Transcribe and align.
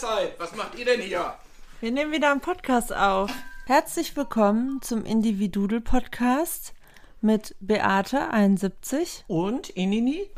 Mahlzeit. 0.00 0.38
Was 0.38 0.54
macht 0.54 0.78
ihr 0.78 0.84
denn 0.84 1.00
hier? 1.00 1.34
Wir 1.80 1.90
nehmen 1.90 2.12
wieder 2.12 2.30
einen 2.30 2.40
Podcast 2.40 2.94
auf. 2.94 3.32
Herzlich 3.66 4.16
willkommen 4.16 4.80
zum 4.82 5.04
Individudel 5.04 5.82
Podcast 5.82 6.72
mit 7.20 7.54
Beate 7.60 8.30
71 8.30 9.24
und 9.26 9.68
Inini 9.70 10.30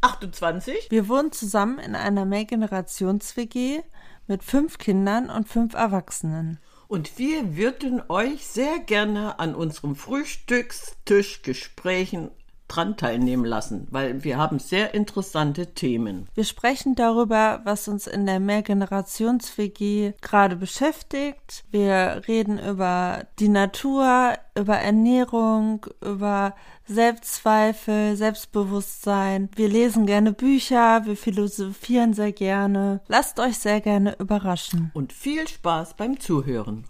28. 0.00 0.90
Wir 0.90 1.08
wohnen 1.08 1.32
zusammen 1.32 1.78
in 1.78 1.94
einer 1.94 2.24
Mehrgenerations-WG 2.24 3.82
mit 4.28 4.42
fünf 4.42 4.78
Kindern 4.78 5.28
und 5.28 5.46
fünf 5.48 5.74
Erwachsenen. 5.74 6.58
Und 6.88 7.18
wir 7.18 7.54
würden 7.56 8.02
euch 8.08 8.46
sehr 8.46 8.78
gerne 8.78 9.38
an 9.38 9.54
unserem 9.54 9.94
Frühstückstischgesprächen 9.94 12.30
dran 12.74 12.96
teilnehmen 12.96 13.44
lassen, 13.44 13.86
weil 13.90 14.24
wir 14.24 14.38
haben 14.38 14.58
sehr 14.58 14.94
interessante 14.94 15.74
Themen. 15.74 16.26
Wir 16.34 16.44
sprechen 16.44 16.94
darüber, 16.94 17.60
was 17.64 17.88
uns 17.88 18.06
in 18.06 18.26
der 18.26 18.40
Mehrgenerations-WG 18.40 20.14
gerade 20.20 20.56
beschäftigt. 20.56 21.64
Wir 21.70 22.22
reden 22.26 22.58
über 22.58 23.24
die 23.38 23.48
Natur, 23.48 24.34
über 24.56 24.76
Ernährung, 24.76 25.86
über 26.00 26.54
Selbstzweifel, 26.86 28.16
Selbstbewusstsein. 28.16 29.50
Wir 29.54 29.68
lesen 29.68 30.06
gerne 30.06 30.32
Bücher, 30.32 31.04
wir 31.04 31.16
philosophieren 31.16 32.14
sehr 32.14 32.32
gerne. 32.32 33.00
Lasst 33.06 33.38
euch 33.38 33.58
sehr 33.58 33.80
gerne 33.80 34.16
überraschen. 34.18 34.90
Und 34.94 35.12
viel 35.12 35.46
Spaß 35.46 35.94
beim 35.94 36.18
Zuhören. 36.18 36.84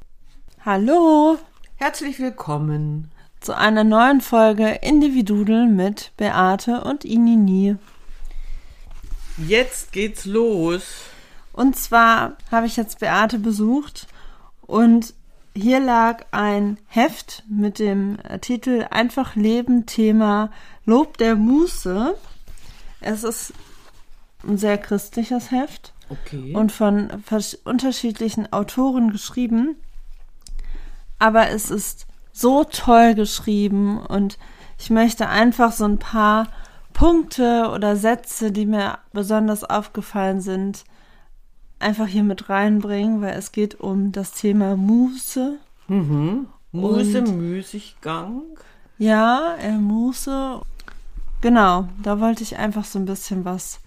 Hallo! 0.65 1.39
Herzlich 1.77 2.21
willkommen 2.21 3.11
zu 3.43 3.57
einer 3.57 3.83
neuen 3.83 4.21
Folge 4.21 4.79
Individudel 4.83 5.67
mit 5.67 6.13
Beate 6.17 6.83
und 6.83 7.05
Inini. 7.05 7.77
Jetzt 9.37 9.93
geht's 9.93 10.27
los. 10.27 10.83
Und 11.53 11.77
zwar 11.77 12.37
habe 12.53 12.67
ich 12.67 12.77
jetzt 12.77 13.01
Beate 13.01 13.41
besucht 13.41 14.07
und 14.61 15.15
hier 15.55 15.81
lag 15.81 16.25
ein 16.31 16.79
Heft 16.87 17.43
mit 17.49 17.79
dem 17.79 18.17
Titel 18.41 18.87
Einfach 18.91 19.35
Leben 19.35 19.87
Thema 19.87 20.51
Lob 20.87 21.19
der 21.19 21.35
Muße. 21.35 22.15
Es 23.01 23.25
ist 23.25 23.53
ein 24.47 24.57
sehr 24.57 24.79
christliches 24.79 25.51
Heft 25.51 25.93
okay. 26.09 26.55
und 26.55 26.71
von 26.71 27.11
unterschiedlichen 27.65 28.53
Autoren 28.53 29.11
geschrieben. 29.11 29.75
Aber 31.19 31.51
es 31.51 31.71
ist 31.71 32.07
so 32.33 32.65
toll 32.65 33.15
geschrieben 33.15 33.99
und 33.99 34.39
ich 34.79 34.91
möchte 34.91 35.29
einfach 35.29 35.73
so 35.73 35.85
ein 35.85 35.99
paar 35.99 36.49
Punkte 36.93 37.71
oder 37.75 37.97
Sätze, 37.97 38.53
die 38.53 38.67
mir 38.67 38.99
besonders 39.13 39.65
aufgefallen 39.65 40.41
sind, 40.41 40.85
einfach 41.79 42.07
hier 42.07 42.23
mit 42.23 42.49
reinbringen, 42.49 43.21
weil 43.23 43.35
es 43.35 43.53
geht 43.53 43.81
um 43.81 44.13
das 44.13 44.33
Thema 44.33 44.77
Muße. 44.77 45.59
Mhm. 45.89 46.47
Muße, 46.73 47.23
Müßiggang. 47.23 48.43
Ja, 48.99 49.57
äh, 49.61 49.73
Muße. 49.73 50.61
Genau, 51.41 51.89
da 52.03 52.21
wollte 52.21 52.43
ich 52.43 52.57
einfach 52.57 52.85
so 52.85 52.99
ein 52.99 53.05
bisschen 53.05 53.45
was 53.45 53.81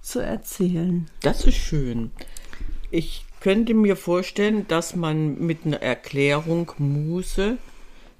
zu 0.00 0.20
erzählen. 0.20 1.06
Das 1.20 1.44
ist 1.44 1.56
schön. 1.56 2.10
Ich 2.90 3.24
könnte 3.40 3.74
mir 3.74 3.96
vorstellen, 3.96 4.66
dass 4.68 4.96
man 4.96 5.38
mit 5.38 5.66
einer 5.66 5.82
Erklärung 5.82 6.72
Muße 6.78 7.58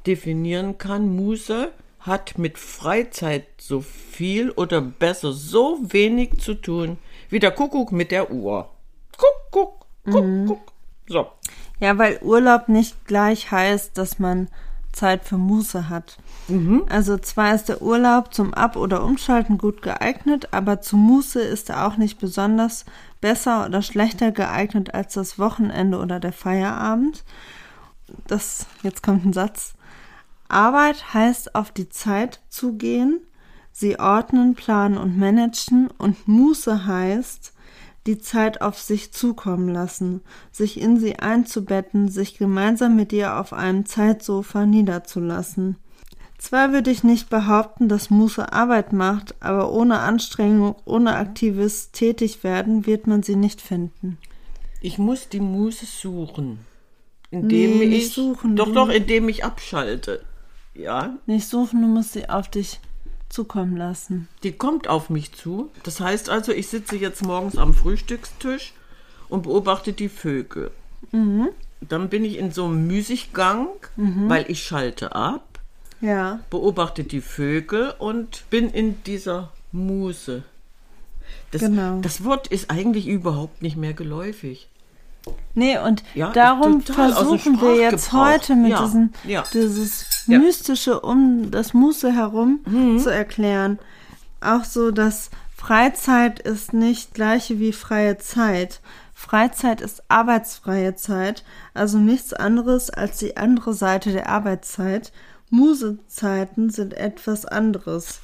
definieren 0.07 0.79
kann, 0.79 1.15
Muße 1.15 1.71
hat 2.01 2.37
mit 2.39 2.59
Freizeit 2.59 3.47
so 3.59 3.81
viel 3.81 4.51
oder 4.51 4.81
besser 4.81 5.33
so 5.33 5.79
wenig 5.83 6.39
zu 6.39 6.55
tun 6.55 6.99
wie 7.31 7.39
der 7.39 7.51
Kuckuck 7.51 7.93
mit 7.93 8.11
der 8.11 8.31
Uhr. 8.31 8.69
Kuckuck, 9.17 9.87
Kuckuck. 10.05 10.15
Mhm. 10.15 10.57
So. 11.07 11.29
Ja, 11.81 11.99
weil 11.99 12.19
Urlaub 12.23 12.69
nicht 12.69 13.07
gleich 13.07 13.51
heißt, 13.51 13.97
dass 13.97 14.19
man 14.19 14.49
Zeit 14.93 15.25
für 15.25 15.39
Muße 15.39 15.89
hat. 15.89 16.19
Mhm. 16.49 16.85
Also 16.89 17.19
zwar 17.19 17.55
ist 17.55 17.69
der 17.69 17.83
Urlaub 17.83 18.33
zum 18.33 18.55
Ab- 18.55 18.77
oder 18.77 19.03
Umschalten 19.03 19.59
gut 19.59 19.83
geeignet, 19.83 20.49
aber 20.53 20.81
zu 20.81 20.97
Muße 20.97 21.41
ist 21.41 21.71
er 21.71 21.87
auch 21.87 21.97
nicht 21.97 22.21
besonders 22.21 22.85
besser 23.21 23.67
oder 23.67 23.83
schlechter 23.83 24.31
geeignet 24.31 24.95
als 24.95 25.15
das 25.15 25.39
Wochenende 25.39 25.99
oder 25.99 26.21
der 26.21 26.33
Feierabend. 26.33 27.25
Das, 28.27 28.67
jetzt 28.83 29.03
kommt 29.03 29.25
ein 29.25 29.33
Satz. 29.33 29.75
Arbeit 30.55 31.13
heißt 31.13 31.57
auf 31.57 31.73
die 31.73 31.89
Zeit 31.89 32.41
zugehen, 32.49 33.21
sie 33.73 33.99
ordnen, 33.99 34.55
planen 34.55 34.97
und 34.97 35.19
managen 35.19 35.89
und 35.99 36.29
Muße 36.29 36.87
heißt, 36.87 37.53
die 38.07 38.19
Zeit 38.19 38.63
auf 38.63 38.79
sich 38.79 39.13
zukommen 39.13 39.69
lassen, 39.69 40.21
sich 40.53 40.81
in 40.81 40.99
sie 40.99 41.19
einzubetten, 41.19 42.09
sich 42.09 42.39
gemeinsam 42.39 42.95
mit 42.95 43.13
ihr 43.13 43.37
auf 43.37 43.53
einem 43.53 43.85
Zeitsofa 43.85 44.65
niederzulassen. 44.65 45.77
Zwar 46.39 46.73
würde 46.73 46.91
ich 46.91 47.03
nicht 47.03 47.31
behaupten, 47.31 47.89
dass 47.89 48.11
Muße 48.11 48.53
Arbeit 48.53 48.93
macht, 48.93 49.35
aber 49.41 49.73
ohne 49.73 50.01
Anstrengung, 50.01 50.77
ohne 50.85 51.17
aktives 51.17 51.91
Tätigwerden 51.91 52.87
wird 52.87 53.07
man 53.07 53.23
sie 53.23 53.37
nicht 53.37 53.61
finden. 53.61 54.19
Ich 54.83 54.99
muss 54.99 55.29
die 55.29 55.41
Muße 55.41 55.87
suchen. 55.87 56.59
Indem 57.31 57.79
nee, 57.79 57.85
ich 57.85 58.13
suchen, 58.13 58.55
doch 58.55 58.73
doch, 58.73 58.89
indem 58.89 59.29
ich 59.29 59.45
abschalte. 59.45 60.23
Ja. 60.75 61.17
Nicht 61.27 61.49
suchen, 61.49 61.83
du 61.83 61.89
musst 61.89 62.13
sie 62.13 62.29
auf 62.29 62.51
dich 62.51 62.81
zukommen 63.29 63.77
lassen. 63.77 64.29
Die 64.43 64.53
kommt 64.53 64.89
auf 64.89 65.11
mich 65.11 65.33
zu. 65.33 65.71
Das 65.83 66.01
heißt 66.01 66.31
also, 66.31 66.53
ich 66.53 66.69
sitze 66.69 66.97
jetzt 66.97 67.25
morgens 67.25 67.57
am 67.57 67.75
Frühstückstisch 67.75 68.73
und 69.29 69.43
beobachte 69.43 69.93
die 69.93 70.09
Vögel. 70.09 70.71
Mhm. 71.13 71.49
Dann 71.81 72.09
bin 72.09 72.25
ich 72.25 72.39
in 72.39 72.53
so 72.53 72.65
einem 72.65 72.87
Müßiggang, 72.87 73.69
mhm. 73.97 74.29
weil 74.29 74.51
ich 74.51 74.63
schalte 74.63 75.15
ab. 75.15 75.61
Ja. 76.01 76.41
Beobachte 76.51 77.05
die 77.05 77.21
Vögel 77.21 77.95
und 77.99 78.45
bin 78.51 78.71
in 78.71 79.03
dieser 79.05 79.53
Muse. 79.73 80.45
Das, 81.51 81.63
genau. 81.63 82.01
das 82.01 82.25
Wort 82.25 82.49
ist 82.49 82.71
eigentlich 82.71 83.07
überhaupt 83.07 83.63
nicht 83.63 83.77
mehr 83.77 83.95
geläufig. 83.95 84.69
Nee, 85.55 85.79
und 85.79 86.03
ja, 86.15 86.33
darum 86.33 86.81
versuchen 86.83 87.61
wir 87.61 87.77
jetzt 87.77 88.13
heute 88.13 88.57
mit 88.57 88.73
ja, 88.73 88.83
diesem, 88.83 89.13
ja. 89.23 89.45
dieses 89.53 90.27
Mystische 90.27 91.01
um 91.01 91.51
das 91.51 91.75
Muße 91.75 92.13
herum 92.13 92.61
mhm. 92.67 92.99
zu 92.99 93.11
erklären. 93.11 93.79
Auch 94.41 94.65
so, 94.65 94.91
dass 94.91 95.31
Freizeit 95.57 96.41
ist 96.41 96.73
nicht 96.73 97.15
gleiche 97.15 97.61
wie 97.61 97.73
freie 97.73 98.19
Zeit. 98.19 98.81
Freizeit 99.15 99.81
ist 99.81 100.03
arbeitsfreie 100.09 100.97
Zeit, 100.97 101.45
also 101.73 101.99
nichts 101.99 102.35
anderes 102.35 102.91
als 102.91 103.19
die 103.19 103.37
andere 103.37 103.73
Seite 103.73 104.13
der 104.13 104.29
Arbeitszeit. 104.29 105.13
Musezeiten 105.51 106.69
sind 106.71 106.95
etwas 106.95 107.47
anderes. 107.47 108.21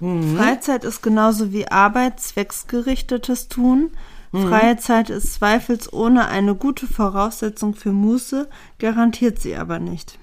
Mhm. 0.00 0.36
Freizeit 0.36 0.84
ist 0.84 1.02
genauso 1.02 1.52
wie 1.52 1.68
Arbeit 1.68 2.20
zwecksgerichtetes 2.20 3.48
Tun. 3.48 3.90
Mhm. 4.34 4.48
Freie 4.48 4.76
Zeit 4.76 5.10
ist 5.10 5.34
zweifelsohne 5.34 6.26
eine 6.26 6.56
gute 6.56 6.88
Voraussetzung 6.88 7.74
für 7.74 7.92
Muße, 7.92 8.48
garantiert 8.80 9.40
sie 9.40 9.54
aber 9.54 9.78
nicht. 9.78 10.18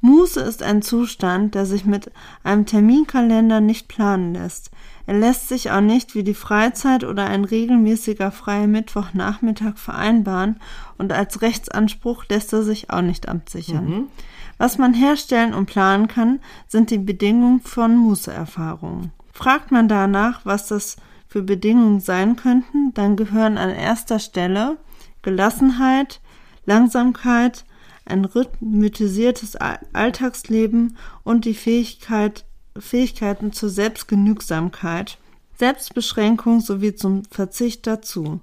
Muße 0.00 0.40
ist 0.40 0.62
ein 0.62 0.80
Zustand, 0.80 1.56
der 1.56 1.66
sich 1.66 1.84
mit 1.84 2.12
einem 2.44 2.66
Terminkalender 2.66 3.60
nicht 3.60 3.88
planen 3.88 4.32
lässt. 4.32 4.70
Er 5.06 5.14
lässt 5.14 5.48
sich 5.48 5.72
auch 5.72 5.80
nicht 5.80 6.14
wie 6.14 6.22
die 6.22 6.34
Freizeit 6.34 7.02
oder 7.02 7.24
ein 7.26 7.44
regelmäßiger 7.44 8.30
freier 8.30 8.68
Mittwochnachmittag 8.68 9.76
vereinbaren 9.76 10.60
und 10.96 11.12
als 11.12 11.42
Rechtsanspruch 11.42 12.24
lässt 12.28 12.52
er 12.52 12.62
sich 12.62 12.90
auch 12.90 13.02
nicht 13.02 13.28
absichern. 13.28 13.84
Mhm. 13.84 14.08
Was 14.56 14.78
man 14.78 14.94
herstellen 14.94 15.52
und 15.52 15.66
planen 15.66 16.06
kann, 16.06 16.38
sind 16.68 16.90
die 16.90 16.98
Bedingungen 16.98 17.60
von 17.60 17.96
Mußeerfahrungen. 17.96 19.10
Fragt 19.32 19.72
man 19.72 19.88
danach, 19.88 20.42
was 20.44 20.68
das 20.68 20.96
für 21.32 21.42
Bedingungen 21.42 22.00
sein 22.00 22.36
könnten, 22.36 22.92
dann 22.92 23.16
gehören 23.16 23.56
an 23.56 23.70
erster 23.70 24.18
Stelle 24.18 24.76
Gelassenheit, 25.22 26.20
Langsamkeit, 26.66 27.64
ein 28.04 28.26
rhythmisiertes 28.26 29.56
Alltagsleben 29.56 30.98
und 31.24 31.46
die 31.46 31.54
Fähigkeit, 31.54 32.44
Fähigkeiten 32.78 33.52
zur 33.52 33.70
Selbstgenügsamkeit, 33.70 35.16
Selbstbeschränkung 35.58 36.60
sowie 36.60 36.94
zum 36.94 37.22
Verzicht 37.30 37.86
dazu. 37.86 38.40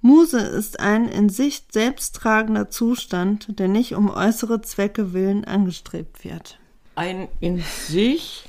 Muse 0.00 0.40
ist 0.40 0.80
ein 0.80 1.06
in 1.06 1.28
sich 1.28 1.66
selbsttragender 1.70 2.70
Zustand, 2.70 3.60
der 3.60 3.68
nicht 3.68 3.94
um 3.94 4.10
äußere 4.10 4.62
Zwecke 4.62 5.12
willen 5.12 5.44
angestrebt 5.44 6.24
wird. 6.24 6.58
Ein 6.96 7.28
in 7.38 7.62
sich 7.86 8.48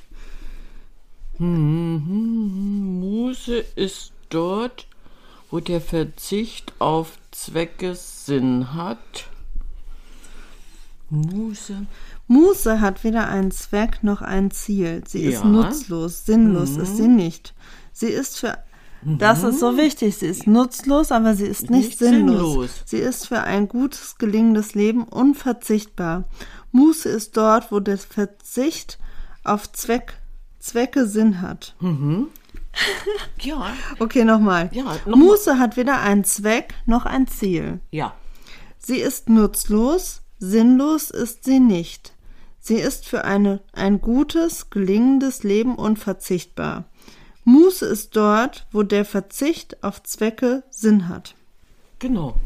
Muße 1.40 3.06
ist 3.76 4.12
dort, 4.30 4.88
wo 5.50 5.60
der 5.60 5.82
Verzicht 5.82 6.74
auf 6.80 7.18
Zwecke 7.32 7.96
Sinn 7.96 8.74
hat. 8.74 9.28
Muße. 11.10 11.86
Muße 12.28 12.82
hat 12.82 13.04
weder 13.04 13.28
einen 13.28 13.52
Zweck 13.52 14.04
noch 14.04 14.22
ein 14.22 14.52
Ziel. 14.52 15.04
Sie 15.08 15.24
ja. 15.24 15.32
ist 15.32 15.46
nutzlos, 15.46 16.26
sinnlos 16.26 16.72
mhm. 16.72 16.82
ist 16.82 16.98
sie 16.98 17.08
nicht. 17.08 17.54
Sie 17.92 18.08
ist 18.08 18.40
für 18.40 18.58
Das 19.04 19.44
ist 19.44 19.60
so 19.60 19.78
wichtig. 19.78 20.18
Sie 20.18 20.28
ist 20.28 20.48
nutzlos, 20.48 21.12
aber 21.12 21.36
sie 21.36 21.46
ist 21.46 21.70
nicht, 21.70 21.90
nicht 21.90 22.00
sinnlos. 22.00 22.40
sinnlos. 22.40 22.70
Sie 22.86 22.98
ist 22.98 23.28
für 23.28 23.42
ein 23.42 23.68
gutes, 23.68 24.18
gelingendes 24.18 24.74
Leben 24.74 25.04
unverzichtbar. 25.04 26.24
Muße 26.72 27.10
ist 27.10 27.38
dort, 27.38 27.72
wo 27.72 27.80
der 27.80 27.98
Verzicht 27.98 28.98
auf 29.44 29.72
Zweck, 29.72 30.20
Zwecke 30.63 31.07
Sinn 31.07 31.42
hat. 31.42 31.75
Mhm. 31.80 32.27
Ja. 33.42 33.75
Okay, 34.00 34.24
nochmal. 34.24 34.69
Ja, 34.74 34.95
noch 35.06 35.18
Muße 35.18 35.51
mal. 35.51 35.60
hat 35.60 35.77
weder 35.77 36.00
einen 36.00 36.24
Zweck 36.24 36.74
noch 36.86 37.06
ein 37.06 37.27
Ziel. 37.27 37.81
Ja. 37.92 38.15
Sie 38.80 38.98
ist 38.98 39.30
nutzlos, 39.30 40.21
sinnlos 40.39 41.12
ist 41.12 41.44
sie 41.44 41.60
nicht. 41.60 42.13
Sie 42.60 42.77
ist 42.77 43.06
für 43.06 43.25
eine, 43.25 43.60
ein 43.74 44.00
gutes, 44.01 44.69
gelingendes 44.69 45.44
Leben 45.44 45.75
unverzichtbar. 45.75 46.86
Muße 47.44 47.86
ist 47.86 48.15
dort, 48.15 48.65
wo 48.71 48.81
der 48.83 49.04
Verzicht 49.06 49.83
auf 49.83 50.01
Zwecke 50.01 50.63
Sinn 50.71 51.10
hat. 51.10 51.36
Genau. 52.00 52.38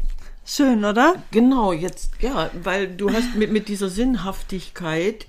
Schön, 0.44 0.84
oder? 0.84 1.14
Genau, 1.30 1.72
jetzt, 1.72 2.10
ja, 2.20 2.50
weil 2.62 2.88
du 2.88 3.12
hast 3.12 3.36
mit, 3.36 3.52
mit 3.52 3.68
dieser 3.68 3.88
Sinnhaftigkeit 3.88 5.26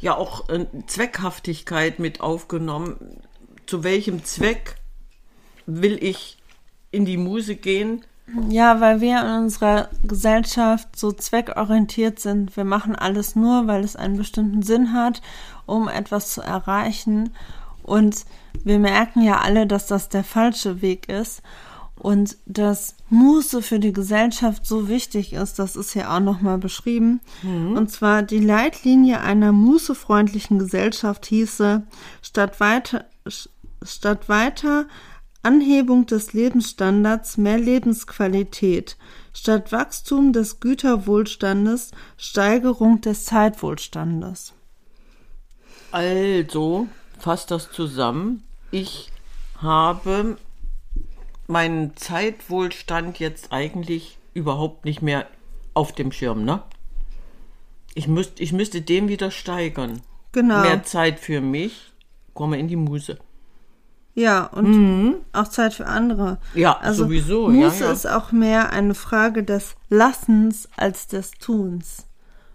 ja 0.00 0.16
auch 0.16 0.48
äh, 0.48 0.66
Zweckhaftigkeit 0.86 1.98
mit 1.98 2.20
aufgenommen. 2.20 3.22
Zu 3.66 3.84
welchem 3.84 4.24
Zweck 4.24 4.76
will 5.66 6.02
ich 6.02 6.38
in 6.90 7.04
die 7.04 7.16
Muse 7.16 7.56
gehen? 7.56 8.04
Ja, 8.48 8.80
weil 8.80 9.00
wir 9.00 9.20
in 9.20 9.44
unserer 9.44 9.88
Gesellschaft 10.04 10.96
so 10.96 11.12
zweckorientiert 11.12 12.20
sind. 12.20 12.56
Wir 12.56 12.64
machen 12.64 12.94
alles 12.94 13.36
nur, 13.36 13.66
weil 13.66 13.82
es 13.82 13.96
einen 13.96 14.18
bestimmten 14.18 14.62
Sinn 14.62 14.92
hat, 14.92 15.22
um 15.64 15.88
etwas 15.88 16.32
zu 16.32 16.42
erreichen. 16.42 17.30
Und 17.82 18.26
wir 18.64 18.78
merken 18.78 19.22
ja 19.22 19.38
alle, 19.38 19.66
dass 19.66 19.86
das 19.86 20.10
der 20.10 20.24
falsche 20.24 20.82
Weg 20.82 21.08
ist 21.08 21.42
und 21.98 22.36
dass 22.46 22.94
Muße 23.10 23.62
für 23.62 23.80
die 23.80 23.92
Gesellschaft 23.92 24.64
so 24.64 24.88
wichtig 24.88 25.32
ist, 25.32 25.58
das 25.58 25.76
ist 25.76 25.92
hier 25.92 26.12
auch 26.12 26.20
nochmal 26.20 26.58
beschrieben. 26.58 27.20
Mhm. 27.42 27.76
Und 27.76 27.90
zwar 27.90 28.22
die 28.22 28.38
Leitlinie 28.38 29.20
einer 29.20 29.52
mußefreundlichen 29.52 30.58
Gesellschaft 30.58 31.26
hieße, 31.26 31.82
statt 32.22 32.60
weiter, 32.60 33.04
statt 33.82 34.28
weiter 34.28 34.86
Anhebung 35.42 36.06
des 36.06 36.32
Lebensstandards 36.32 37.36
mehr 37.36 37.58
Lebensqualität, 37.58 38.96
statt 39.32 39.72
Wachstum 39.72 40.32
des 40.32 40.60
Güterwohlstandes 40.60 41.92
Steigerung 42.16 43.00
des 43.00 43.24
Zeitwohlstandes. 43.24 44.54
Also, 45.90 46.86
fasst 47.18 47.50
das 47.50 47.70
zusammen. 47.70 48.42
Ich 48.70 49.10
habe 49.60 50.36
meinen 51.48 51.96
Zeitwohlstand 51.96 53.18
jetzt 53.18 53.52
eigentlich 53.52 54.18
überhaupt 54.34 54.84
nicht 54.84 55.02
mehr 55.02 55.26
auf 55.74 55.92
dem 55.92 56.12
Schirm, 56.12 56.44
ne? 56.44 56.62
Ich, 57.94 58.06
müsst, 58.06 58.38
ich 58.38 58.52
müsste 58.52 58.80
den 58.80 59.08
wieder 59.08 59.30
steigern. 59.32 60.02
Genau. 60.32 60.60
Mehr 60.60 60.84
Zeit 60.84 61.18
für 61.18 61.40
mich, 61.40 61.92
komme 62.34 62.58
in 62.58 62.68
die 62.68 62.76
Muse. 62.76 63.18
Ja, 64.14 64.44
und 64.46 64.70
mhm. 64.70 65.14
auch 65.32 65.48
Zeit 65.48 65.74
für 65.74 65.86
andere. 65.86 66.38
Ja, 66.54 66.76
also 66.78 67.04
sowieso. 67.04 67.48
Muße 67.48 67.80
ja, 67.80 67.86
ja. 67.86 67.92
ist 67.92 68.06
auch 68.06 68.32
mehr 68.32 68.72
eine 68.72 68.94
Frage 68.94 69.42
des 69.42 69.76
Lassens 69.88 70.68
als 70.76 71.06
des 71.06 71.32
Tuns. 71.32 72.06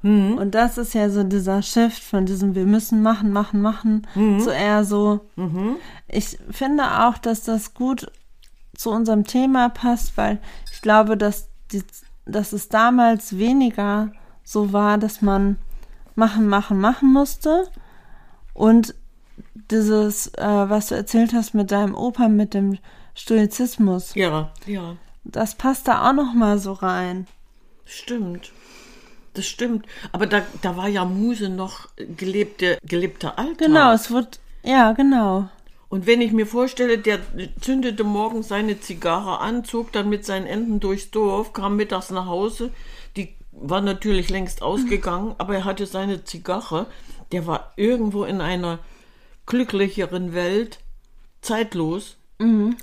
Mhm. 0.02 0.38
Und 0.38 0.56
das 0.56 0.78
ist 0.78 0.94
ja 0.94 1.10
so 1.10 1.24
dieser 1.24 1.62
Shift 1.62 2.04
von 2.04 2.26
diesem 2.26 2.54
wir 2.54 2.66
müssen 2.66 3.02
machen, 3.02 3.32
machen, 3.32 3.62
machen, 3.62 4.06
mhm. 4.14 4.42
zu 4.42 4.50
eher 4.52 4.84
so. 4.84 5.22
Mhm. 5.38 5.78
Ich 6.10 6.38
finde 6.52 7.06
auch, 7.06 7.18
dass 7.18 7.44
das 7.44 7.74
gut 7.74 8.12
zu 8.76 8.90
unserem 8.90 9.26
Thema 9.26 9.70
passt, 9.70 10.18
weil 10.18 10.40
ich 10.72 10.82
glaube, 10.82 11.18
dass, 11.18 11.48
die, 11.72 11.84
dass 12.26 12.54
es 12.54 12.70
damals 12.70 13.38
weniger 13.38 14.12
so 14.44 14.74
war, 14.74 14.98
dass 14.98 15.22
man 15.22 15.58
machen, 16.16 16.48
machen, 16.48 16.80
machen 16.80 17.12
musste. 17.12 17.70
Und 18.54 18.96
dieses, 19.72 20.28
äh, 20.36 20.46
was 20.46 20.88
du 20.88 20.96
erzählt 20.96 21.34
hast 21.34 21.54
mit 21.54 21.72
deinem 21.72 21.96
Opa, 21.96 22.28
mit 22.28 22.54
dem 22.54 22.78
Stoizismus. 23.16 24.16
Ja, 24.16 24.52
ja. 24.66 24.98
Das 25.24 25.56
passt 25.56 25.88
da 25.88 26.10
auch 26.10 26.14
noch 26.14 26.34
mal 26.34 26.58
so 26.58 26.74
rein. 26.74 27.28
Stimmt. 27.86 28.52
Das 29.34 29.46
stimmt. 29.46 29.86
Aber 30.12 30.28
da, 30.28 30.42
da 30.62 30.78
war 30.78 30.88
ja 30.88 31.06
Muse 31.06 31.50
noch 31.50 31.88
gelebte, 31.96 32.78
gelebter 32.84 33.40
Alltag. 33.40 33.58
Genau, 33.58 33.94
es 33.94 34.12
wird, 34.12 34.40
ja, 34.64 34.92
genau. 34.92 35.50
Und 35.94 36.08
wenn 36.08 36.22
ich 36.22 36.32
mir 36.32 36.48
vorstelle, 36.48 36.98
der 36.98 37.20
zündete 37.62 38.04
morgens 38.04 38.48
seine 38.48 38.80
Zigarre 38.80 39.40
an, 39.42 39.64
zog 39.64 39.92
dann 39.92 40.10
mit 40.10 40.26
seinen 40.26 40.48
Enden 40.48 40.80
durchs 40.80 41.12
Dorf, 41.12 41.54
kam 41.54 41.76
mittags 41.76 42.10
nach 42.10 42.26
Hause, 42.26 42.72
die 43.16 43.36
war 43.52 43.80
natürlich 43.80 44.32
längst 44.32 44.64
ausgegangen, 44.64 45.36
aber 45.38 45.54
er 45.54 45.66
hatte 45.66 45.86
seine 45.86 46.24
Zigarre, 46.24 46.88
der 47.32 47.46
war 47.46 47.74
irgendwo 47.76 48.24
in 48.24 48.42
einer 48.42 48.80
glücklicheren 49.46 50.34
Welt, 50.34 50.80
zeitlos. 51.44 52.18
Mhm. 52.40 52.76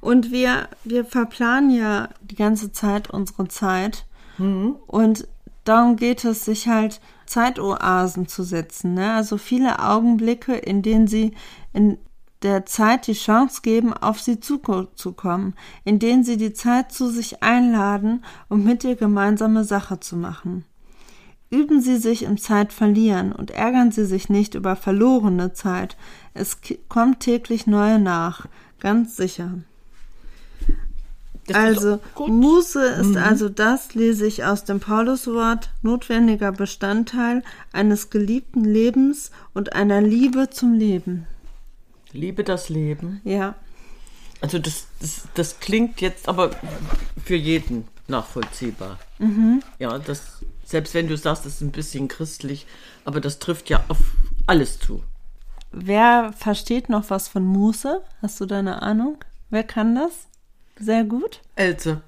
Und 0.00 0.32
wir, 0.32 0.70
wir 0.82 1.04
verplanen 1.04 1.68
ja 1.76 2.08
die 2.22 2.36
ganze 2.36 2.72
Zeit 2.72 3.10
unsere 3.10 3.48
Zeit. 3.48 4.06
Mhm. 4.38 4.76
Und 4.86 5.28
darum 5.64 5.96
geht 5.96 6.24
es, 6.24 6.46
sich 6.46 6.68
halt 6.68 7.02
Zeitoasen 7.26 8.28
zu 8.28 8.44
setzen. 8.44 8.94
Ne? 8.94 9.12
Also 9.12 9.36
viele 9.36 9.78
Augenblicke, 9.80 10.54
in 10.54 10.80
denen 10.80 11.06
sie 11.06 11.34
in 11.74 11.98
der 12.42 12.66
Zeit 12.66 13.06
die 13.06 13.14
Chance 13.14 13.60
geben, 13.62 13.92
auf 13.92 14.20
sie 14.20 14.40
zuzukommen, 14.40 15.54
in 15.84 15.98
denen 15.98 16.24
sie 16.24 16.36
die 16.36 16.52
Zeit 16.52 16.92
zu 16.92 17.08
sich 17.08 17.42
einladen, 17.42 18.24
um 18.48 18.64
mit 18.64 18.84
ihr 18.84 18.96
gemeinsame 18.96 19.64
Sache 19.64 20.00
zu 20.00 20.16
machen. 20.16 20.64
Üben 21.48 21.80
Sie 21.80 21.96
sich 21.96 22.24
im 22.24 22.38
Zeitverlieren 22.38 23.32
und 23.32 23.52
ärgern 23.52 23.92
Sie 23.92 24.04
sich 24.04 24.28
nicht 24.28 24.56
über 24.56 24.74
verlorene 24.74 25.52
Zeit. 25.52 25.96
Es 26.34 26.58
kommt 26.88 27.20
täglich 27.20 27.68
neue 27.68 28.00
nach, 28.00 28.46
ganz 28.80 29.16
sicher. 29.16 29.54
Das 31.46 31.56
also 31.56 32.00
Muße 32.26 32.84
ist 32.84 33.10
mhm. 33.10 33.18
also 33.18 33.48
das, 33.48 33.94
lese 33.94 34.26
ich 34.26 34.44
aus 34.44 34.64
dem 34.64 34.80
Pauluswort, 34.80 35.70
notwendiger 35.82 36.50
Bestandteil 36.50 37.44
eines 37.72 38.10
geliebten 38.10 38.64
Lebens 38.64 39.30
und 39.54 39.74
einer 39.74 40.00
Liebe 40.00 40.50
zum 40.50 40.72
Leben. 40.72 41.28
Liebe 42.16 42.44
das 42.44 42.68
Leben? 42.68 43.20
Ja. 43.24 43.54
Also 44.40 44.58
das, 44.58 44.86
das, 45.00 45.28
das 45.34 45.60
klingt 45.60 46.00
jetzt 46.00 46.28
aber 46.28 46.50
für 47.24 47.36
jeden 47.36 47.88
nachvollziehbar. 48.08 48.98
Mhm. 49.18 49.62
Ja, 49.78 49.98
das, 49.98 50.44
selbst 50.64 50.94
wenn 50.94 51.08
du 51.08 51.16
sagst, 51.16 51.46
das 51.46 51.54
ist 51.54 51.60
ein 51.62 51.72
bisschen 51.72 52.08
christlich, 52.08 52.66
aber 53.04 53.20
das 53.20 53.38
trifft 53.38 53.70
ja 53.70 53.84
auf 53.88 53.98
alles 54.46 54.78
zu. 54.78 55.02
Wer 55.72 56.32
versteht 56.36 56.88
noch 56.88 57.10
was 57.10 57.28
von 57.28 57.44
Muße? 57.44 58.02
Hast 58.22 58.40
du 58.40 58.46
da 58.46 58.58
eine 58.58 58.82
Ahnung? 58.82 59.18
Wer 59.50 59.64
kann 59.64 59.94
das? 59.94 60.26
Sehr 60.78 61.04
gut. 61.04 61.40
Else. 61.54 62.02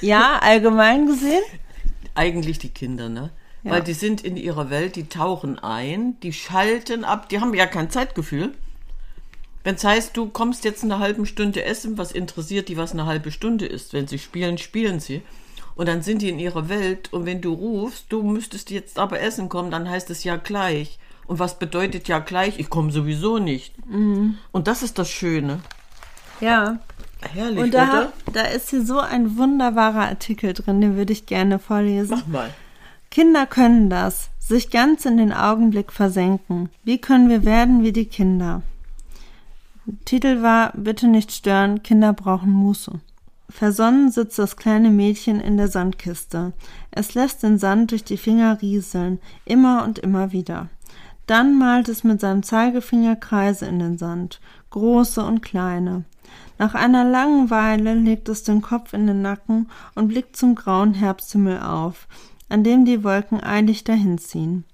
Ja, 0.00 0.38
allgemein 0.40 1.06
gesehen? 1.06 1.42
Eigentlich 2.14 2.58
die 2.58 2.68
Kinder, 2.70 3.08
ne? 3.08 3.30
Ja. 3.62 3.72
Weil 3.72 3.82
die 3.82 3.94
sind 3.94 4.22
in 4.22 4.36
ihrer 4.36 4.70
Welt, 4.70 4.94
die 4.96 5.08
tauchen 5.08 5.58
ein, 5.58 6.20
die 6.20 6.32
schalten 6.32 7.04
ab, 7.04 7.28
die 7.28 7.40
haben 7.40 7.54
ja 7.54 7.66
kein 7.66 7.90
Zeitgefühl. 7.90 8.52
Wenn 9.64 9.76
es 9.76 9.84
heißt, 9.84 10.16
du 10.16 10.28
kommst 10.28 10.64
jetzt 10.64 10.84
eine 10.84 10.98
halbe 10.98 11.24
Stunde 11.24 11.64
essen, 11.64 11.96
was 11.96 12.12
interessiert 12.12 12.68
die, 12.68 12.76
was 12.76 12.92
eine 12.92 13.06
halbe 13.06 13.30
Stunde 13.30 13.64
ist? 13.64 13.94
Wenn 13.94 14.06
sie 14.06 14.18
spielen, 14.18 14.58
spielen 14.58 15.00
sie. 15.00 15.22
Und 15.74 15.88
dann 15.88 16.02
sind 16.02 16.22
die 16.22 16.28
in 16.28 16.38
ihrer 16.38 16.68
Welt 16.68 17.12
und 17.12 17.26
wenn 17.26 17.40
du 17.40 17.52
rufst, 17.52 18.06
du 18.10 18.22
müsstest 18.22 18.70
jetzt 18.70 18.98
aber 18.98 19.20
essen 19.20 19.48
kommen, 19.48 19.70
dann 19.70 19.88
heißt 19.88 20.10
es 20.10 20.22
ja 20.22 20.36
gleich. 20.36 20.98
Und 21.26 21.38
was 21.38 21.58
bedeutet 21.58 22.06
ja 22.06 22.18
gleich? 22.18 22.58
Ich 22.58 22.68
komme 22.68 22.92
sowieso 22.92 23.38
nicht. 23.38 23.74
Mhm. 23.88 24.36
Und 24.52 24.68
das 24.68 24.82
ist 24.82 24.98
das 24.98 25.10
Schöne. 25.10 25.60
Ja. 26.40 26.78
Herrlich, 27.32 27.64
und 27.64 27.74
da, 27.74 27.88
oder? 27.88 28.12
da 28.34 28.42
ist 28.42 28.68
hier 28.68 28.84
so 28.84 29.00
ein 29.00 29.38
wunderbarer 29.38 30.08
Artikel 30.08 30.52
drin, 30.52 30.82
den 30.82 30.96
würde 30.96 31.14
ich 31.14 31.24
gerne 31.24 31.58
vorlesen. 31.58 32.18
Mach 32.18 32.26
mal. 32.26 32.50
Kinder 33.10 33.46
können 33.46 33.88
das, 33.88 34.28
sich 34.38 34.70
ganz 34.70 35.06
in 35.06 35.16
den 35.16 35.32
Augenblick 35.32 35.90
versenken. 35.90 36.68
Wie 36.84 36.98
können 36.98 37.30
wir 37.30 37.46
werden 37.46 37.82
wie 37.82 37.92
die 37.92 38.04
Kinder? 38.04 38.62
Titel 40.06 40.40
war 40.40 40.72
Bitte 40.74 41.08
nicht 41.08 41.30
stören, 41.30 41.82
Kinder 41.82 42.14
brauchen 42.14 42.50
Muße. 42.50 43.00
Versonnen 43.50 44.10
sitzt 44.10 44.38
das 44.38 44.56
kleine 44.56 44.88
Mädchen 44.88 45.40
in 45.40 45.58
der 45.58 45.68
Sandkiste. 45.68 46.54
Es 46.90 47.14
lässt 47.14 47.42
den 47.42 47.58
Sand 47.58 47.90
durch 47.90 48.02
die 48.02 48.16
Finger 48.16 48.62
rieseln, 48.62 49.18
immer 49.44 49.84
und 49.84 49.98
immer 49.98 50.32
wieder. 50.32 50.70
Dann 51.26 51.58
malt 51.58 51.90
es 51.90 52.02
mit 52.02 52.18
seinem 52.20 52.42
Zeigefinger 52.42 53.16
Kreise 53.16 53.66
in 53.66 53.78
den 53.78 53.98
Sand, 53.98 54.40
große 54.70 55.22
und 55.22 55.42
kleine. 55.42 56.04
Nach 56.58 56.74
einer 56.74 57.04
langen 57.04 57.50
Weile 57.50 57.92
legt 57.92 58.30
es 58.30 58.42
den 58.42 58.62
Kopf 58.62 58.94
in 58.94 59.06
den 59.06 59.20
Nacken 59.20 59.68
und 59.94 60.08
blickt 60.08 60.36
zum 60.36 60.54
grauen 60.54 60.94
Herbsthimmel 60.94 61.60
auf, 61.60 62.08
an 62.48 62.64
dem 62.64 62.86
die 62.86 63.04
Wolken 63.04 63.42
eilig 63.42 63.84
dahinziehen. 63.84 64.64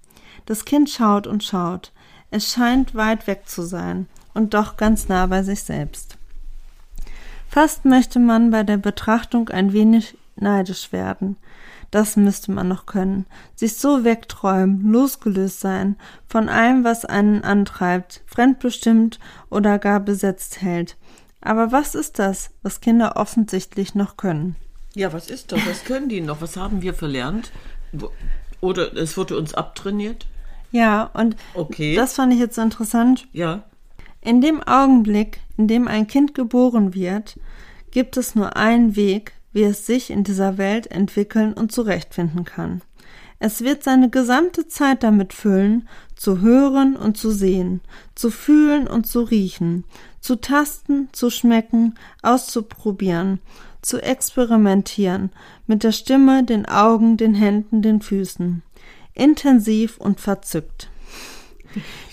Das 0.47 0.65
Kind 0.65 0.89
schaut 0.89 1.27
und 1.27 1.43
schaut. 1.43 1.93
Es 2.31 2.53
scheint 2.53 2.95
weit 2.95 3.27
weg 3.27 3.49
zu 3.49 3.63
sein 3.63 4.07
und 4.35 4.55
doch 4.55 4.77
ganz 4.77 5.09
nah 5.09 5.27
bei 5.27 5.43
sich 5.43 5.63
selbst. 5.63 6.17
Fast 7.49 7.85
möchte 7.85 8.19
man 8.19 8.51
bei 8.51 8.63
der 8.63 8.77
Betrachtung 8.77 9.49
ein 9.49 9.73
wenig 9.73 10.17
neidisch 10.37 10.93
werden. 10.93 11.37
Das 11.91 12.17
müsste 12.17 12.53
man 12.53 12.69
noch 12.69 12.87
können. 12.87 13.27
Sich 13.57 13.77
so 13.77 14.05
wegträumen, 14.05 14.93
losgelöst 14.93 15.61
sein 15.61 15.97
von 16.29 16.49
allem, 16.49 16.85
was 16.85 17.05
einen 17.05 17.43
antreibt, 17.43 18.23
fremdbestimmt 18.27 19.19
oder 19.51 19.79
gar 19.79 19.99
besetzt 19.99 20.63
hält. 20.63 20.97
Aber 21.41 21.73
was 21.73 21.95
ist 21.95 22.19
das, 22.19 22.51
was 22.63 22.81
Kinder 22.81 23.17
offensichtlich 23.17 23.95
noch 23.95 24.17
können? 24.17 24.55
Ja, 24.95 25.13
was 25.13 25.31
ist 25.31 25.53
das? 25.53 25.67
Was 25.67 25.85
können 25.85 26.09
die 26.09 26.21
noch? 26.21 26.41
Was 26.41 26.57
haben 26.57 26.83
wir 26.83 26.95
verlernt? 26.95 27.51
Oder 28.61 28.97
es 28.97 29.17
wurde 29.17 29.37
uns 29.37 29.55
abtrainiert? 29.55 30.27
Ja, 30.73 31.11
und 31.15 31.37
okay. 31.55 31.97
das 31.97 32.15
fand 32.15 32.33
ich 32.33 32.39
jetzt 32.39 32.59
interessant. 32.59 33.27
Ja. 33.33 33.65
In 34.23 34.41
dem 34.41 34.63
Augenblick, 34.63 35.41
in 35.57 35.67
dem 35.67 35.89
ein 35.89 36.07
Kind 36.07 36.35
geboren 36.35 36.95
wird, 36.95 37.39
gibt 37.91 38.17
es 38.17 38.35
nur 38.35 38.57
einen 38.57 38.95
Weg, 38.97 39.33
wie 39.53 39.63
es 39.63 39.87
sich 39.87 40.11
in 40.11 40.25
dieser 40.25 40.59
Welt 40.59 40.91
entwickeln 40.91 41.55
und 41.55 41.73
zurechtfinden 41.73 42.45
kann. 42.45 42.83
Es 43.39 43.63
wird 43.63 43.83
seine 43.83 44.11
gesamte 44.11 44.69
Zeit 44.69 45.03
damit 45.03 45.33
füllen, 45.33 45.89
zu 46.15 46.43
hören 46.43 46.95
und 46.95 47.17
zu 47.17 47.31
sehen, 47.31 47.81
zu 48.15 48.31
fühlen 48.31 48.87
und 48.87 49.07
zu 49.07 49.23
riechen, 49.23 49.85
zu 50.21 50.37
tasten, 50.37 51.09
zu 51.13 51.31
schmecken, 51.31 51.95
auszuprobieren, 52.21 53.41
zu 53.81 54.03
experimentieren, 54.03 55.31
mit 55.67 55.83
der 55.83 55.93
Stimme, 55.93 56.45
den 56.45 56.67
Augen, 56.67 57.17
den 57.17 57.35
Händen, 57.35 57.81
den 57.81 58.03
Füßen, 58.03 58.63
intensiv 59.15 59.97
und 59.97 60.21
verzückt. 60.21 60.90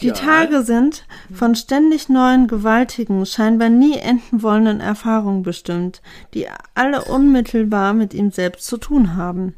Die 0.01 0.07
ja. 0.07 0.13
Tage 0.13 0.63
sind 0.63 1.05
von 1.33 1.55
ständig 1.55 2.09
neuen, 2.09 2.47
gewaltigen, 2.47 3.25
scheinbar 3.25 3.69
nie 3.69 3.97
enden 3.97 4.43
wollenden 4.43 4.79
Erfahrungen 4.79 5.43
bestimmt, 5.43 6.01
die 6.33 6.47
alle 6.75 7.05
unmittelbar 7.05 7.93
mit 7.93 8.13
ihm 8.13 8.31
selbst 8.31 8.67
zu 8.67 8.77
tun 8.77 9.15
haben. 9.15 9.55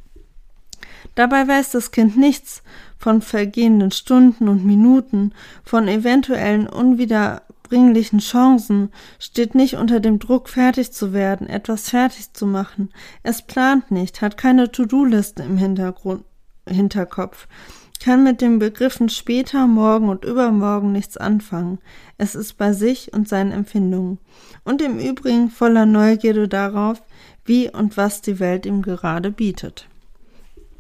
Dabei 1.16 1.48
weiß 1.48 1.72
das 1.72 1.92
Kind 1.92 2.18
nichts 2.18 2.64
von 2.98 3.22
vergehenden 3.22 3.92
Stunden 3.92 4.48
und 4.48 4.66
Minuten, 4.66 5.34
von 5.64 5.88
eventuellen 5.88 6.68
unwiederbringlichen 6.68 8.20
Chancen, 8.20 8.92
steht 9.20 9.56
nicht 9.56 9.76
unter 9.76 10.00
dem 10.00 10.20
Druck, 10.20 10.50
fertig 10.50 10.94
zu 10.94 11.12
werden, 11.12 11.48
etwas 11.48 11.90
fertig 11.90 12.34
zu 12.34 12.46
machen. 12.46 12.92
Es 13.24 13.42
plant 13.42 13.92
nicht, 13.92 14.22
hat 14.22 14.38
keine 14.38 14.72
To-Do-Liste 14.72 15.44
im 15.44 15.58
Hintergrund, 15.58 16.24
Hinterkopf 16.68 17.48
kann 18.00 18.24
mit 18.24 18.42
den 18.42 18.60
Begriffen 18.60 19.10
später, 19.10 19.68
morgen 19.68 20.10
und 20.10 20.24
übermorgen 20.26 20.92
nichts 20.92 21.18
anfangen. 21.18 21.80
Es 22.18 22.36
ist 22.36 22.58
bei 22.58 22.74
sich 22.74 23.14
und 23.14 23.28
seinen 23.28 23.52
Empfindungen. 23.52 24.20
Und 24.64 24.82
im 24.82 25.00
Übrigen 25.00 25.50
voller 25.50 25.86
Neugierde 25.86 26.48
darauf, 26.48 27.02
wie 27.46 27.70
und 27.70 27.98
was 27.98 28.22
die 28.22 28.40
Welt 28.40 28.66
ihm 28.66 28.82
gerade 28.82 29.32
bietet. 29.32 29.88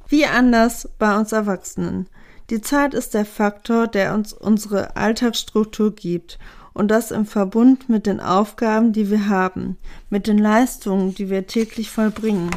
Wie 0.07 0.25
anders 0.25 0.89
bei 0.97 1.17
uns 1.17 1.31
Erwachsenen. 1.31 2.07
Die 2.49 2.61
Zeit 2.61 2.93
ist 2.93 3.13
der 3.13 3.25
Faktor, 3.25 3.87
der 3.87 4.13
uns 4.13 4.33
unsere 4.33 4.95
Alltagsstruktur 4.95 5.93
gibt 5.93 6.39
und 6.73 6.89
das 6.89 7.11
im 7.11 7.25
Verbund 7.25 7.89
mit 7.89 8.05
den 8.05 8.19
Aufgaben, 8.19 8.93
die 8.93 9.11
wir 9.11 9.29
haben, 9.29 9.77
mit 10.09 10.27
den 10.27 10.37
Leistungen, 10.37 11.13
die 11.13 11.29
wir 11.29 11.45
täglich 11.45 11.91
vollbringen 11.91 12.49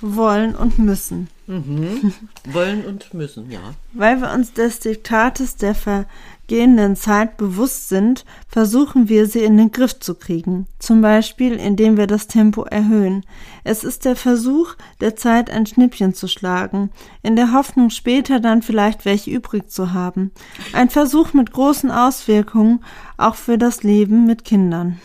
wollen 0.00 0.54
und 0.54 0.78
müssen. 0.78 1.28
Mhm. 1.46 2.12
Wollen 2.46 2.86
und 2.86 3.12
müssen, 3.12 3.50
ja. 3.50 3.60
Weil 3.92 4.20
wir 4.20 4.32
uns 4.32 4.54
des 4.54 4.80
Diktates 4.80 5.56
der 5.56 5.74
vergehenden 5.74 6.96
Zeit 6.96 7.36
bewusst 7.36 7.90
sind, 7.90 8.24
versuchen 8.48 9.10
wir 9.10 9.26
sie 9.26 9.44
in 9.44 9.58
den 9.58 9.70
Griff 9.70 9.98
zu 10.00 10.14
kriegen. 10.14 10.66
Zum 10.78 11.02
Beispiel, 11.02 11.52
indem 11.54 11.98
wir 11.98 12.06
das 12.06 12.28
Tempo 12.28 12.64
erhöhen. 12.64 13.26
Es 13.62 13.84
ist 13.84 14.06
der 14.06 14.16
Versuch, 14.16 14.74
der 15.00 15.16
Zeit 15.16 15.50
ein 15.50 15.66
Schnippchen 15.66 16.14
zu 16.14 16.28
schlagen, 16.28 16.90
in 17.22 17.36
der 17.36 17.52
Hoffnung, 17.52 17.90
später 17.90 18.40
dann 18.40 18.62
vielleicht 18.62 19.04
welche 19.04 19.30
übrig 19.30 19.70
zu 19.70 19.92
haben. 19.92 20.30
Ein 20.72 20.88
Versuch 20.88 21.34
mit 21.34 21.52
großen 21.52 21.90
Auswirkungen, 21.90 22.82
auch 23.18 23.34
für 23.34 23.58
das 23.58 23.82
Leben 23.82 24.24
mit 24.26 24.44
Kindern. 24.44 24.98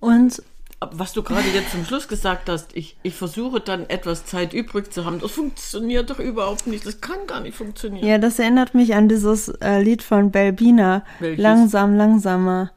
Und 0.00 0.42
was 0.80 1.12
du 1.12 1.22
gerade 1.22 1.48
jetzt 1.48 1.72
zum 1.72 1.84
Schluss 1.84 2.06
gesagt 2.06 2.48
hast, 2.48 2.76
ich, 2.76 2.96
ich 3.02 3.14
versuche 3.14 3.60
dann 3.60 3.88
etwas 3.88 4.24
Zeit 4.24 4.52
übrig 4.52 4.92
zu 4.92 5.04
haben, 5.04 5.18
das 5.18 5.32
funktioniert 5.32 6.08
doch 6.10 6.20
überhaupt 6.20 6.68
nicht. 6.68 6.86
Das 6.86 7.00
kann 7.00 7.26
gar 7.26 7.40
nicht 7.40 7.56
funktionieren. 7.56 8.06
Ja, 8.06 8.18
das 8.18 8.38
erinnert 8.38 8.74
mich 8.74 8.94
an 8.94 9.08
dieses 9.08 9.48
äh, 9.48 9.80
Lied 9.80 10.02
von 10.02 10.30
Belbina. 10.30 11.04
Welches? 11.18 11.42
Langsam, 11.42 11.96
langsamer. 11.96 12.70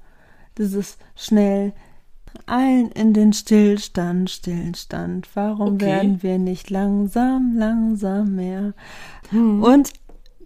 Dieses 0.58 0.98
schnell. 1.16 1.74
Allen 2.48 2.92
in 2.92 3.14
den 3.14 3.34
Stillstand, 3.34 4.30
Stillstand. 4.32 5.28
Warum 5.36 5.76
okay. 5.76 5.86
werden 5.86 6.24
wir 6.24 6.40
nicht 6.40 6.70
langsam, 6.70 7.56
langsam 7.56 8.36
mehr? 8.36 8.74
Hm. 9.30 9.62
Und 9.62 9.92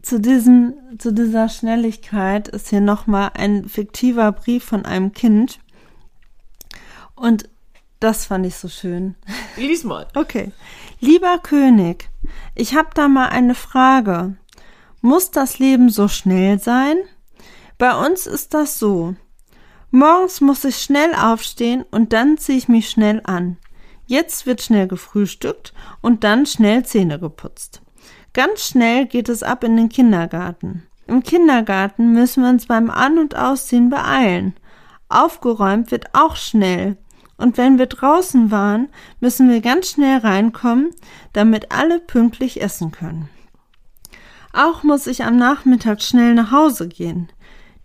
zu 0.01 0.19
diesem, 0.19 0.73
zu 0.97 1.13
dieser 1.13 1.47
Schnelligkeit 1.47 2.47
ist 2.49 2.69
hier 2.69 2.81
nochmal 2.81 3.31
ein 3.35 3.69
fiktiver 3.69 4.31
Brief 4.31 4.63
von 4.63 4.85
einem 4.85 5.13
Kind 5.13 5.59
und 7.15 7.49
das 7.99 8.25
fand 8.25 8.45
ich 8.45 8.55
so 8.55 8.67
schön. 8.67 9.15
Lies 9.57 9.83
mal. 9.83 10.07
Okay. 10.15 10.51
Lieber 10.99 11.39
König, 11.39 12.09
ich 12.53 12.75
habe 12.75 12.89
da 12.93 13.07
mal 13.07 13.29
eine 13.29 13.55
Frage. 13.55 14.37
Muss 15.01 15.31
das 15.31 15.59
Leben 15.59 15.89
so 15.89 16.07
schnell 16.07 16.59
sein? 16.59 16.97
Bei 17.77 17.95
uns 18.05 18.27
ist 18.27 18.53
das 18.53 18.79
so. 18.79 19.15
Morgens 19.91 20.41
muss 20.41 20.63
ich 20.65 20.77
schnell 20.77 21.13
aufstehen 21.15 21.85
und 21.91 22.11
dann 22.11 22.37
ziehe 22.37 22.57
ich 22.57 22.67
mich 22.67 22.89
schnell 22.89 23.21
an. 23.23 23.57
Jetzt 24.07 24.45
wird 24.45 24.61
schnell 24.61 24.87
gefrühstückt 24.87 25.73
und 26.01 26.23
dann 26.23 26.45
schnell 26.45 26.85
Zähne 26.85 27.19
geputzt. 27.19 27.81
Ganz 28.33 28.67
schnell 28.67 29.05
geht 29.05 29.29
es 29.29 29.41
ab 29.41 29.63
in 29.63 29.77
den 29.77 29.89
Kindergarten. 29.89 30.85
Im 31.07 31.23
Kindergarten 31.23 32.13
müssen 32.13 32.43
wir 32.43 32.49
uns 32.49 32.65
beim 32.65 32.89
An- 32.89 33.17
und 33.17 33.35
Ausziehen 33.35 33.89
beeilen. 33.89 34.53
Aufgeräumt 35.07 35.91
wird 35.91 36.13
auch 36.13 36.35
schnell. 36.35 36.97
Und 37.37 37.57
wenn 37.57 37.77
wir 37.77 37.87
draußen 37.87 38.49
waren, 38.51 38.89
müssen 39.19 39.49
wir 39.49 39.61
ganz 39.61 39.89
schnell 39.89 40.19
reinkommen, 40.19 40.91
damit 41.33 41.71
alle 41.71 41.99
pünktlich 41.99 42.61
essen 42.61 42.91
können. 42.91 43.29
Auch 44.53 44.83
muss 44.83 45.05
ich 45.05 45.25
am 45.25 45.35
Nachmittag 45.35 46.01
schnell 46.01 46.33
nach 46.33 46.51
Hause 46.51 46.87
gehen. 46.87 47.29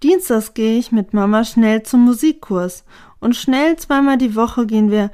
Dienstags 0.02 0.54
gehe 0.54 0.78
ich 0.78 0.92
mit 0.92 1.12
Mama 1.12 1.45
schnell 1.45 1.83
zum 1.83 2.04
Musikkurs 2.04 2.85
und 3.19 3.35
schnell 3.35 3.76
zweimal 3.76 4.19
die 4.19 4.37
Woche 4.37 4.66
gehen 4.66 4.90
wir, 4.90 5.11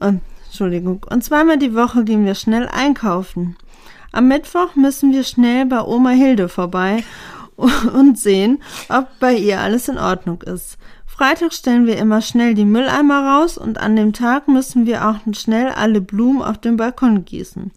äh, 0.00 0.12
Entschuldigung, 0.44 1.04
und 1.10 1.24
zweimal 1.24 1.58
die 1.58 1.74
Woche 1.74 2.04
gehen 2.04 2.24
wir 2.24 2.34
schnell 2.34 2.68
einkaufen. 2.68 3.56
Am 4.12 4.28
Mittwoch 4.28 4.76
müssen 4.76 5.12
wir 5.12 5.24
schnell 5.24 5.66
bei 5.66 5.82
Oma 5.82 6.10
Hilde 6.10 6.48
vorbei 6.48 7.04
und 7.56 8.18
sehen, 8.18 8.62
ob 8.88 9.08
bei 9.18 9.34
ihr 9.34 9.60
alles 9.60 9.88
in 9.88 9.98
Ordnung 9.98 10.42
ist. 10.42 10.78
Freitag 11.16 11.54
stellen 11.54 11.86
wir 11.86 11.96
immer 11.96 12.20
schnell 12.20 12.52
die 12.52 12.66
Mülleimer 12.66 13.38
raus 13.38 13.56
und 13.56 13.78
an 13.78 13.96
dem 13.96 14.12
Tag 14.12 14.48
müssen 14.48 14.84
wir 14.84 15.08
auch 15.08 15.16
schnell 15.32 15.70
alle 15.70 16.02
Blumen 16.02 16.42
auf 16.42 16.58
dem 16.58 16.76
Balkon 16.76 17.24
gießen. 17.24 17.72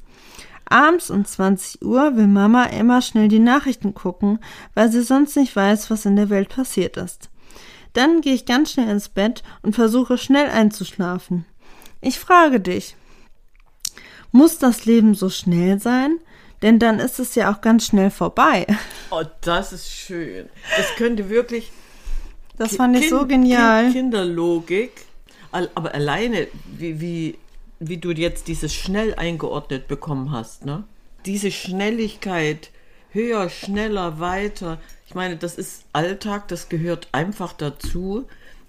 Abends 0.66 1.10
um 1.10 1.24
20 1.24 1.82
Uhr 1.82 2.18
will 2.18 2.28
Mama 2.28 2.66
immer 2.66 3.02
schnell 3.02 3.30
die 3.30 3.40
Nachrichten 3.40 3.94
gucken, 3.94 4.40
weil 4.74 4.92
sie 4.92 5.02
sonst 5.02 5.38
nicht 5.38 5.56
weiß, 5.56 5.90
was 5.90 6.06
in 6.06 6.18
der 6.18 6.30
Welt 6.30 6.50
passiert 6.50 6.98
ist. 6.98 7.30
Dann 7.94 8.20
gehe 8.20 8.34
ich 8.34 8.46
ganz 8.46 8.74
schnell 8.74 8.90
ins 8.90 9.08
Bett 9.08 9.42
und 9.62 9.74
versuche 9.74 10.18
schnell 10.18 10.50
einzuschlafen. 10.50 11.46
Ich 12.02 12.20
frage 12.20 12.60
dich, 12.60 12.98
muss 14.34 14.58
das 14.58 14.84
Leben 14.84 15.16
so 15.16 15.30
schnell 15.30 15.80
sein? 15.80 16.20
Denn 16.62 16.78
dann 16.78 17.00
ist 17.00 17.20
es 17.20 17.36
ja 17.36 17.54
auch 17.54 17.62
ganz 17.62 17.86
schnell 17.86 18.12
vorbei. 18.12 18.68
Oh, 19.12 19.24
das 19.40 19.72
ist 19.72 19.90
schön. 19.90 20.50
Das 20.76 20.88
könnte 20.98 21.30
wirklich 21.30 21.72
das 22.60 22.76
fand 22.76 22.96
ich 22.96 23.08
kind, 23.08 23.12
so 23.12 23.26
genial. 23.26 23.84
Kind, 23.84 23.94
Kinderlogik. 23.96 24.92
Aber 25.52 25.96
alleine, 25.96 26.48
wie, 26.78 27.02
wie, 27.02 27.38
wie 27.80 27.98
du 27.98 28.12
jetzt 28.12 28.48
dieses 28.48 28.74
schnell 28.74 29.16
eingeordnet 29.16 29.88
bekommen 29.88 30.32
hast, 30.32 30.66
ne? 30.66 30.84
Diese 31.26 31.52
Schnelligkeit, 31.52 32.70
höher, 33.12 33.50
schneller, 33.50 34.20
weiter. 34.20 34.78
Ich 35.08 35.16
meine, 35.16 35.38
das 35.38 35.56
ist 35.58 35.86
Alltag, 35.94 36.50
das 36.50 36.70
gehört 36.70 37.08
einfach 37.14 37.54
dazu. 37.54 38.26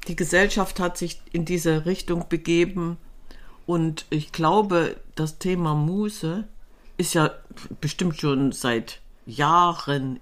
Die 0.09 0.17
Gesellschaft 0.17 0.81
hat 0.81 0.97
sich 0.97 1.21
in 1.33 1.45
diese 1.45 1.85
Richtung 1.85 2.27
begeben. 2.29 2.97
Und 3.67 4.07
ich 4.09 4.33
glaube, 4.33 4.97
das 5.17 5.39
Thema 5.39 5.75
Muße 5.75 6.45
ist 6.97 7.15
ja 7.15 7.33
bestimmt 7.81 8.19
schon 8.19 8.53
seit 8.53 9.01
Jahren, 9.27 10.21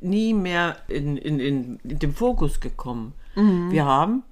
nie 0.00 0.34
mehr 0.34 0.76
in, 0.88 1.16
in, 1.16 1.40
in, 1.40 1.80
in 1.82 1.98
den 1.98 2.14
Fokus 2.14 2.60
gekommen. 2.60 3.14
Mhm. 3.34 3.70
Wir 3.70 3.84
haben 3.84 4.22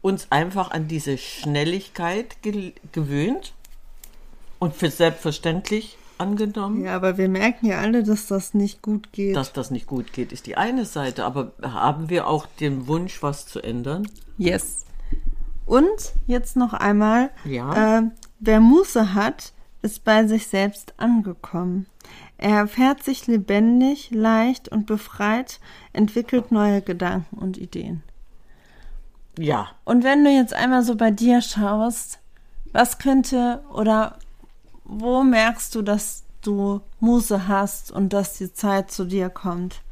uns 0.00 0.26
einfach 0.30 0.70
an 0.70 0.88
diese 0.88 1.16
Schnelligkeit 1.18 2.42
ge 2.42 2.72
gewöhnt 2.92 3.54
und 4.58 4.74
für 4.74 4.90
selbstverständlich 4.90 5.96
angenommen. 6.18 6.84
Ja, 6.84 6.96
aber 6.96 7.18
wir 7.18 7.28
merken 7.28 7.66
ja 7.66 7.80
alle, 7.80 8.02
dass 8.02 8.26
das 8.26 8.54
nicht 8.54 8.82
gut 8.82 9.12
geht. 9.12 9.36
Dass 9.36 9.52
das 9.52 9.70
nicht 9.70 9.86
gut 9.86 10.12
geht, 10.12 10.32
ist 10.32 10.46
die 10.46 10.56
eine 10.56 10.84
Seite. 10.84 11.24
Aber 11.24 11.52
haben 11.62 12.10
wir 12.10 12.26
auch 12.26 12.46
den 12.60 12.86
Wunsch, 12.86 13.22
was 13.22 13.46
zu 13.46 13.60
ändern? 13.60 14.08
Yes. 14.38 14.84
Und 15.66 16.12
jetzt 16.26 16.56
noch 16.56 16.72
einmal, 16.72 17.30
ja. 17.44 17.98
äh, 17.98 18.02
wer 18.40 18.60
Muße 18.60 19.14
hat, 19.14 19.52
ist 19.82 20.04
bei 20.04 20.26
sich 20.26 20.46
selbst 20.46 20.94
angekommen. 20.96 21.86
Er 22.38 22.56
erfährt 22.58 23.02
sich 23.02 23.26
lebendig, 23.26 24.10
leicht 24.10 24.68
und 24.68 24.86
befreit, 24.86 25.60
entwickelt 25.92 26.50
neue 26.50 26.82
Gedanken 26.82 27.38
und 27.38 27.58
Ideen. 27.58 28.02
Ja. 29.38 29.70
Und 29.84 30.04
wenn 30.04 30.24
du 30.24 30.30
jetzt 30.30 30.54
einmal 30.54 30.82
so 30.82 30.96
bei 30.96 31.10
dir 31.10 31.40
schaust, 31.40 32.18
was 32.72 32.98
könnte 32.98 33.62
oder 33.72 34.18
wo 34.84 35.22
merkst 35.22 35.74
du, 35.74 35.82
dass 35.82 36.24
du 36.42 36.80
Muße 37.00 37.48
hast 37.48 37.90
und 37.92 38.12
dass 38.12 38.34
die 38.34 38.52
Zeit 38.52 38.90
zu 38.90 39.04
dir 39.04 39.30
kommt? 39.30 39.82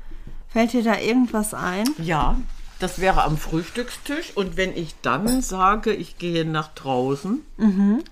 Fällt 0.49 0.73
dir 0.73 0.82
da 0.82 0.99
irgendwas 0.99 1.54
ein? 1.54 1.85
Ja, 1.99 2.37
das 2.80 3.00
wäre 3.00 3.23
am 3.23 3.37
Frühstückstisch. 3.37 4.37
Und 4.37 4.56
wenn 4.56 4.76
ich 4.76 4.97
dann 5.02 5.42
sage, 5.42 5.92
ich 5.92 6.18
gehe 6.18 6.44
nach 6.44 6.68
draußen 6.75 7.42
mhm. 7.56 8.02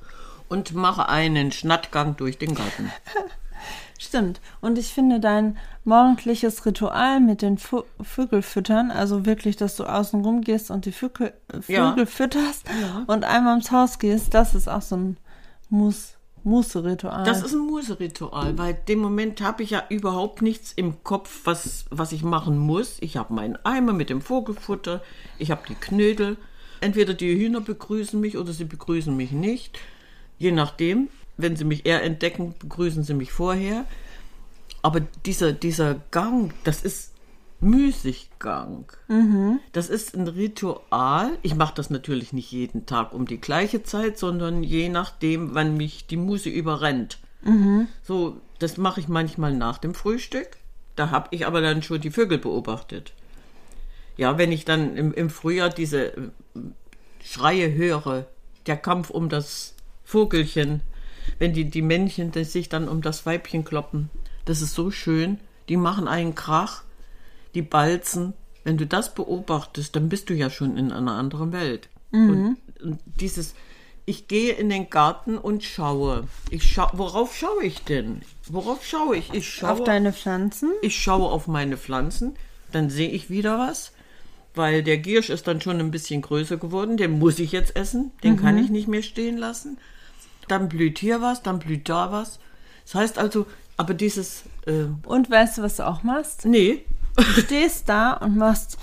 Und 0.49 0.75
mache 0.75 1.09
einen 1.09 1.53
Schnattgang 1.53 2.17
durch 2.17 2.39
den 2.39 2.55
Garten. 2.55 2.91
Stimmt. 3.99 4.41
Und 4.61 4.79
ich 4.79 4.93
finde 4.95 5.19
dein 5.19 5.59
morgendliches 5.85 6.65
Ritual 6.65 7.19
mit 7.19 7.43
den 7.43 7.59
Fu 7.59 7.83
Vögelfüttern, 8.01 8.93
also 8.93 9.27
wirklich, 9.27 9.57
dass 9.57 9.75
du 9.77 9.85
außen 9.85 10.25
rum 10.25 10.43
gehst 10.43 10.71
und 10.71 10.85
die 10.87 10.93
Vögel, 10.93 11.33
Vögel 11.51 11.75
ja. 11.75 12.07
fütterst 12.07 12.65
ja. 12.81 13.05
und 13.09 13.25
einmal 13.25 13.57
ins 13.57 13.73
Haus 13.73 13.99
gehst, 13.99 14.35
das 14.35 14.55
ist 14.55 14.69
auch 14.69 14.83
so 14.83 14.97
ein 14.97 15.17
Mus 15.69 16.15
Muße-Ritual. 16.45 17.25
Das 17.25 17.43
ist 17.43 17.53
ein 17.53 17.67
Muße-Ritual, 17.67 18.57
weil 18.57 18.75
dem 18.75 19.01
Moment 19.01 19.41
habe 19.41 19.63
ich 19.65 19.71
ja 19.71 19.83
überhaupt 19.89 20.41
nichts 20.41 20.73
im 20.73 21.03
Kopf, 21.03 21.41
was, 21.45 21.87
was 21.91 22.13
ich 22.13 22.23
machen 22.23 22.59
muss. 22.59 22.99
Ich 23.01 23.17
habe 23.17 23.35
meinen 23.35 23.57
Eimer 23.65 23.93
mit 23.93 24.09
dem 24.09 24.21
Vogelfutter, 24.21 25.03
ich 25.39 25.51
habe 25.51 25.63
die 25.69 25.75
Knödel. 25.75 26.37
Entweder 26.81 27.13
die 27.13 27.37
Hühner 27.37 27.61
begrüßen 27.61 28.21
mich 28.21 28.39
oder 28.39 28.53
sie 28.53 28.65
begrüßen 28.65 29.15
mich 29.15 29.33
nicht. 29.33 29.79
Je 30.39 30.53
nachdem. 30.53 31.09
Wenn 31.37 31.55
sie 31.55 31.65
mich 31.65 31.87
eher 31.87 32.03
entdecken, 32.03 32.55
begrüßen 32.59 33.05
sie 33.05 33.15
mich 33.15 33.31
vorher. 33.31 33.85
Aber 34.83 35.01
dieser, 35.25 35.53
dieser 35.53 35.97
Gang, 36.11 36.53
das 36.65 36.83
ist 36.83 37.13
Müßiggang. 37.61 38.93
Mhm. 39.09 39.61
Das 39.73 39.89
ist 39.89 40.15
ein 40.15 40.29
Ritual. 40.29 41.39
Ich 41.43 41.55
mache 41.55 41.75
das 41.75 41.91
natürlich 41.91 42.33
nicht 42.33 42.51
jeden 42.53 42.87
Tag 42.87 43.13
um 43.13 43.27
die 43.27 43.41
gleiche 43.41 43.83
Zeit, 43.83 44.19
sondern 44.19 44.63
je 44.63 44.89
nachdem, 44.89 45.55
wann 45.55 45.77
mich 45.77 46.07
die 46.07 46.17
Muse 46.17 46.49
überrennt. 46.51 47.19
Mhm. 47.43 47.89
So, 48.03 48.41
das 48.59 48.77
mache 48.77 49.01
ich 49.01 49.09
manchmal 49.09 49.55
nach 49.55 49.79
dem 49.79 49.95
Frühstück. 49.95 50.57
Da 50.97 51.11
habe 51.11 51.29
ich 51.31 51.47
aber 51.47 51.61
dann 51.61 51.83
schon 51.83 52.01
die 52.01 52.11
Vögel 52.11 52.39
beobachtet. 52.39 53.13
Ja, 54.17 54.39
wenn 54.39 54.51
ich 54.51 54.65
dann 54.65 54.97
im, 54.97 55.15
im 55.15 55.31
Frühjahr 55.31 55.71
diese 55.71 56.17
äh, 56.17 56.31
Schreie 57.23 57.73
höre, 57.73 58.27
der 58.67 58.77
Kampf 58.77 59.11
um 59.11 59.29
das 59.29 59.75
Vogelchen, 60.09 60.81
wenn 61.39 61.53
die, 61.53 61.67
die 61.67 61.83
Männchen 61.83 62.31
die 62.33 62.45
sich 62.45 62.69
dann 62.69 62.89
um 62.89 63.03
das 63.03 63.27
Weibchen 63.27 63.65
kloppen, 63.65 64.09
das 64.47 64.63
ist 64.63 64.75
so 64.75 64.91
schön. 64.91 65.39
Die 65.69 65.77
machen 65.77 66.09
einen 66.09 66.35
Krach 66.35 66.83
die 67.55 67.63
Balzen, 67.63 68.35
wenn 68.65 68.77
du 68.77 68.87
das 68.87 69.15
beobachtest, 69.15 69.97
dann 69.97 70.09
bist 70.09 70.31
du 70.31 70.35
ja 70.35 70.51
schon 70.51 70.77
in 70.77 70.93
einer 70.93 71.13
anderen 71.13 71.53
Welt. 71.53 71.89
Mhm. 72.11 72.31
Und, 72.31 72.83
und, 72.83 73.01
dieses, 73.21 73.55
ich 74.05 74.29
gehe 74.29 74.53
in 74.53 74.69
den 74.69 74.91
Garten 74.91 75.39
und 75.39 75.65
schaue. 75.65 76.29
Ich 76.51 76.65
scha 76.65 76.91
worauf 76.95 77.37
schaue 77.37 77.65
ich 77.65 77.83
denn? 77.85 78.23
Worauf 78.49 78.85
schaue 78.85 79.17
ich? 79.17 79.33
Ich 79.33 79.49
schaue 79.49 79.73
auf 79.73 79.85
deine 79.85 80.13
Pflanzen. 80.13 80.73
Ich 80.83 80.97
schaue 80.97 81.31
auf 81.31 81.47
meine 81.47 81.77
Pflanzen, 81.77 82.37
dann 82.73 82.91
sehe 82.91 83.11
ich 83.11 83.31
wieder 83.31 83.59
was, 83.59 83.93
weil 84.55 84.83
der 84.83 84.99
Giersch 84.99 85.31
ist 85.31 85.47
dann 85.47 85.61
schon 85.61 85.81
ein 85.81 85.91
bisschen 85.91 86.23
größer 86.23 86.59
geworden. 86.59 86.97
Den 86.97 87.19
muss 87.19 87.39
ich 87.39 87.53
jetzt 87.53 87.77
essen, 87.77 88.13
den 88.23 88.35
mhm. 88.35 88.41
kann 88.41 88.59
ich 88.59 88.71
nicht 88.71 88.89
mehr 88.89 89.03
stehen 89.03 89.37
lassen. 89.37 89.79
Dann 90.49 90.69
blüht 90.69 90.99
hier 90.99 91.21
was, 91.21 91.43
dann 91.43 91.59
blüht 91.59 91.89
da 91.89 92.11
was. 92.11 92.39
Das 92.85 92.95
heißt 92.95 93.19
also, 93.19 93.47
aber 93.77 93.95
dieses. 93.95 94.45
Äh, 94.67 94.87
und 95.07 95.31
weißt 95.31 95.59
du, 95.59 95.63
was 95.63 95.77
du 95.77 95.87
auch 95.87 96.03
machst? 96.03 96.45
Nee. 96.45 96.85
Du 97.17 97.23
stehst 97.43 97.89
da 97.89 98.15
und 98.15 98.37
machst. 98.37 98.79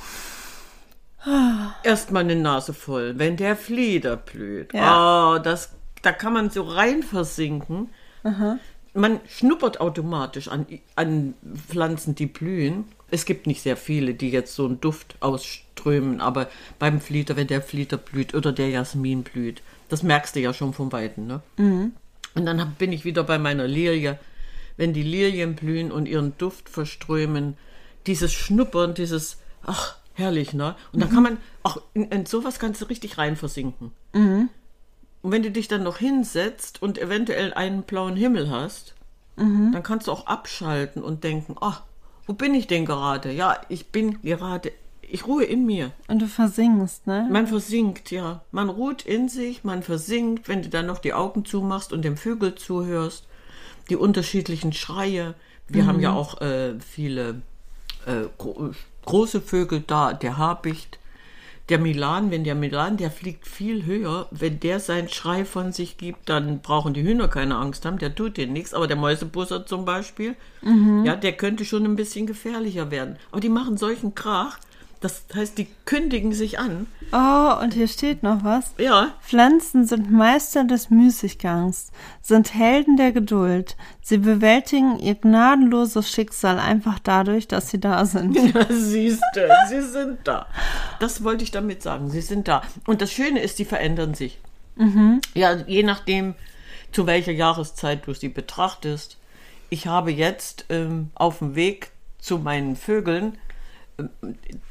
Erstmal 1.83 2.23
eine 2.23 2.35
Nase 2.35 2.73
voll, 2.73 3.17
wenn 3.17 3.35
der 3.37 3.55
Flieder 3.55 4.15
blüht. 4.15 4.73
Ja. 4.73 5.35
Oh, 5.35 5.39
das, 5.39 5.71
da 6.01 6.11
kann 6.11 6.33
man 6.33 6.49
so 6.49 6.63
rein 6.63 7.01
versinken. 7.01 7.89
Aha. 8.23 8.59
Man 8.93 9.19
schnuppert 9.27 9.81
automatisch 9.81 10.47
an, 10.47 10.67
an 10.95 11.33
Pflanzen, 11.67 12.15
die 12.15 12.27
blühen. 12.27 12.85
Es 13.09 13.25
gibt 13.25 13.47
nicht 13.47 13.61
sehr 13.61 13.75
viele, 13.75 14.13
die 14.13 14.29
jetzt 14.29 14.55
so 14.55 14.65
einen 14.65 14.79
Duft 14.81 15.15
ausströmen, 15.19 16.21
aber 16.21 16.47
beim 16.79 17.01
Flieder, 17.01 17.35
wenn 17.35 17.47
der 17.47 17.61
Flieder 17.61 17.97
blüht 17.97 18.33
oder 18.33 18.51
der 18.51 18.69
Jasmin 18.69 19.23
blüht, 19.23 19.61
das 19.89 20.03
merkst 20.03 20.35
du 20.35 20.39
ja 20.39 20.53
schon 20.53 20.73
vom 20.73 20.91
Weiten. 20.91 21.27
Ne? 21.27 21.41
Mhm. 21.57 21.93
Und 22.35 22.45
dann 22.45 22.75
bin 22.77 22.91
ich 22.91 23.05
wieder 23.05 23.23
bei 23.23 23.37
meiner 23.37 23.67
Lilie. 23.67 24.19
Wenn 24.77 24.93
die 24.93 25.03
Lilien 25.03 25.55
blühen 25.55 25.91
und 25.91 26.07
ihren 26.07 26.37
Duft 26.37 26.67
verströmen, 26.69 27.57
dieses 28.07 28.33
Schnuppern, 28.33 28.93
dieses, 28.93 29.37
ach, 29.63 29.95
herrlich, 30.13 30.53
ne? 30.53 30.75
Und 30.91 31.01
dann 31.01 31.09
mhm. 31.09 31.13
kann 31.13 31.23
man, 31.23 31.37
auch 31.63 31.81
in, 31.93 32.05
in, 32.05 32.25
sowas 32.25 32.59
kannst 32.59 32.81
du 32.81 32.85
richtig 32.85 33.17
rein 33.17 33.35
versinken. 33.35 33.91
Mhm. 34.13 34.49
Und 35.21 35.31
wenn 35.31 35.43
du 35.43 35.51
dich 35.51 35.67
dann 35.67 35.83
noch 35.83 35.97
hinsetzt 35.97 36.81
und 36.81 36.97
eventuell 36.97 37.53
einen 37.53 37.83
blauen 37.83 38.15
Himmel 38.15 38.49
hast, 38.49 38.95
mhm. 39.37 39.71
dann 39.71 39.81
kannst 39.81 40.07
du 40.07 40.11
auch 40.11 40.27
abschalten 40.27 41.03
und 41.03 41.23
denken, 41.23 41.55
ach, 41.59 41.83
wo 42.27 42.33
bin 42.33 42.53
ich 42.53 42.67
denn 42.67 42.85
gerade? 42.85 43.31
Ja, 43.31 43.59
ich 43.69 43.87
bin 43.87 44.21
gerade, 44.21 44.71
ich 45.09 45.27
ruhe 45.27 45.43
in 45.43 45.65
mir. 45.65 45.91
Und 46.07 46.21
du 46.21 46.27
versinkst, 46.27 47.07
ne? 47.07 47.27
Man 47.31 47.47
versinkt, 47.47 48.11
ja. 48.11 48.41
Man 48.51 48.69
ruht 48.69 49.03
in 49.03 49.29
sich, 49.29 49.63
man 49.63 49.83
versinkt, 49.83 50.47
wenn 50.47 50.61
du 50.61 50.69
dann 50.69 50.85
noch 50.85 50.99
die 50.99 51.13
Augen 51.13 51.45
zumachst 51.45 51.93
und 51.93 52.03
dem 52.03 52.17
Vögel 52.17 52.55
zuhörst, 52.55 53.27
die 53.89 53.95
unterschiedlichen 53.95 54.73
Schreie. 54.73 55.35
Wir 55.67 55.83
mhm. 55.83 55.87
haben 55.87 55.99
ja 55.99 56.13
auch 56.13 56.41
äh, 56.41 56.79
viele 56.79 57.41
äh, 58.05 58.27
gro 58.37 58.71
große 59.05 59.39
Vögel 59.39 59.83
da, 59.85 60.13
der 60.13 60.37
Habicht, 60.39 60.97
der 61.69 61.79
Milan, 61.79 62.29
wenn 62.29 62.43
der 62.43 62.55
Milan, 62.55 62.97
der 62.97 63.09
fliegt 63.09 63.47
viel 63.47 63.85
höher, 63.85 64.27
wenn 64.31 64.59
der 64.59 64.79
seinen 64.79 65.09
Schrei 65.09 65.45
von 65.45 65.71
sich 65.71 65.97
gibt, 65.97 66.29
dann 66.29 66.61
brauchen 66.61 66.93
die 66.93 67.01
Hühner 67.01 67.27
keine 67.27 67.55
Angst 67.55 67.85
haben, 67.85 67.97
der 67.97 68.13
tut 68.13 68.37
denen 68.37 68.53
nichts. 68.53 68.73
Aber 68.73 68.87
der 68.87 68.97
Mäusebusser 68.97 69.65
zum 69.65 69.83
Beispiel, 69.83 70.35
mhm. 70.61 71.03
ja, 71.05 71.15
der 71.15 71.33
könnte 71.33 71.65
schon 71.65 71.85
ein 71.85 71.95
bisschen 71.95 72.27
gefährlicher 72.27 72.91
werden. 72.91 73.17
Aber 73.31 73.41
die 73.41 73.49
machen 73.49 73.77
solchen 73.77 74.13
Krach, 74.13 74.59
das 75.05 75.23
heißt, 75.35 75.59
die 75.59 75.67
kündigen 75.85 76.33
sich 76.33 76.57
an. 76.57 76.87
Oh, 77.11 77.61
und 77.61 77.75
hier 77.75 77.87
steht 77.87 78.23
noch 78.23 78.43
was. 78.43 78.73
Ja. 78.79 79.13
Pflanzen 79.21 79.85
sind 79.85 80.11
Meister 80.11 80.63
des 80.63 80.89
Müßiggangs, 80.89 81.91
sind 82.23 82.55
Helden 82.55 82.97
der 82.97 83.11
Geduld. 83.11 83.77
Sie 84.01 84.17
bewältigen 84.17 84.97
ihr 84.97 85.13
gnadenloses 85.13 86.09
Schicksal 86.09 86.57
einfach 86.57 86.97
dadurch, 86.97 87.47
dass 87.47 87.69
sie 87.69 87.79
da 87.79 88.05
sind. 88.05 88.35
Ja, 88.55 88.65
siehst 88.67 89.21
du, 89.35 89.47
sie 89.69 89.81
sind 89.81 90.19
da. 90.23 90.47
Das 90.99 91.23
wollte 91.23 91.43
ich 91.43 91.51
damit 91.51 91.83
sagen. 91.83 92.09
Sie 92.09 92.21
sind 92.21 92.47
da. 92.47 92.63
Und 92.87 93.01
das 93.01 93.11
Schöne 93.11 93.41
ist, 93.41 93.57
sie 93.57 93.65
verändern 93.65 94.15
sich. 94.15 94.39
Mhm. 94.75 95.21
Ja, 95.35 95.53
je 95.67 95.83
nachdem, 95.83 96.33
zu 96.91 97.05
welcher 97.05 97.31
Jahreszeit 97.31 98.07
du 98.07 98.13
sie 98.15 98.29
betrachtest. 98.29 99.17
Ich 99.69 99.85
habe 99.85 100.11
jetzt 100.11 100.65
ähm, 100.69 101.11
auf 101.13 101.39
dem 101.39 101.53
Weg 101.53 101.91
zu 102.17 102.39
meinen 102.39 102.75
Vögeln 102.75 103.37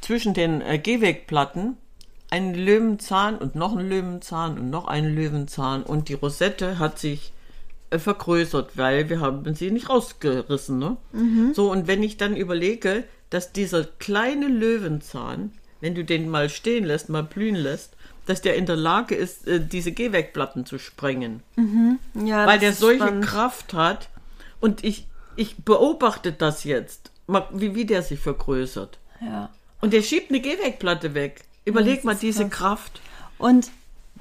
zwischen 0.01 0.33
den 0.33 0.61
äh, 0.61 0.77
Gehwegplatten 0.77 1.77
einen 2.29 2.53
Löwenzahn 2.55 3.37
und 3.37 3.55
noch 3.55 3.75
einen 3.75 3.89
Löwenzahn 3.89 4.57
und 4.57 4.69
noch 4.69 4.87
einen 4.87 5.15
Löwenzahn 5.15 5.83
und 5.83 6.09
die 6.09 6.13
Rosette 6.13 6.79
hat 6.79 6.99
sich 6.99 7.33
äh, 7.91 7.99
vergrößert, 7.99 8.77
weil 8.77 9.09
wir 9.09 9.19
haben 9.19 9.53
sie 9.55 9.71
nicht 9.71 9.89
rausgerissen. 9.89 10.79
Ne? 10.79 10.97
Mhm. 11.11 11.53
So, 11.53 11.71
und 11.71 11.87
wenn 11.87 12.03
ich 12.03 12.17
dann 12.17 12.35
überlege, 12.35 13.03
dass 13.29 13.51
dieser 13.51 13.83
kleine 13.83 14.47
Löwenzahn, 14.47 15.51
wenn 15.81 15.95
du 15.95 16.03
den 16.03 16.29
mal 16.29 16.49
stehen 16.49 16.85
lässt, 16.85 17.09
mal 17.09 17.23
blühen 17.23 17.55
lässt, 17.55 17.95
dass 18.25 18.41
der 18.41 18.55
in 18.55 18.65
der 18.65 18.75
Lage 18.75 19.15
ist, 19.15 19.47
äh, 19.47 19.59
diese 19.63 19.91
Gehwegplatten 19.91 20.65
zu 20.65 20.79
sprengen. 20.79 21.41
Mhm. 21.55 21.99
Ja, 22.25 22.47
weil 22.47 22.59
der 22.59 22.73
solche 22.73 23.03
spannend. 23.03 23.25
Kraft 23.25 23.73
hat. 23.73 24.09
Und 24.59 24.83
ich, 24.83 25.07
ich 25.35 25.57
beobachte 25.57 26.31
das 26.31 26.63
jetzt, 26.63 27.11
wie, 27.51 27.75
wie 27.75 27.85
der 27.85 28.01
sich 28.01 28.19
vergrößert. 28.19 28.99
Ja. 29.21 29.49
Und 29.81 29.93
der 29.93 30.01
schiebt 30.01 30.29
eine 30.29 30.39
Gehwegplatte 30.39 31.13
weg. 31.13 31.45
Überleg 31.65 32.03
mal 32.03 32.15
diese 32.15 32.47
krass. 32.47 32.57
Kraft. 32.59 33.01
Und 33.37 33.71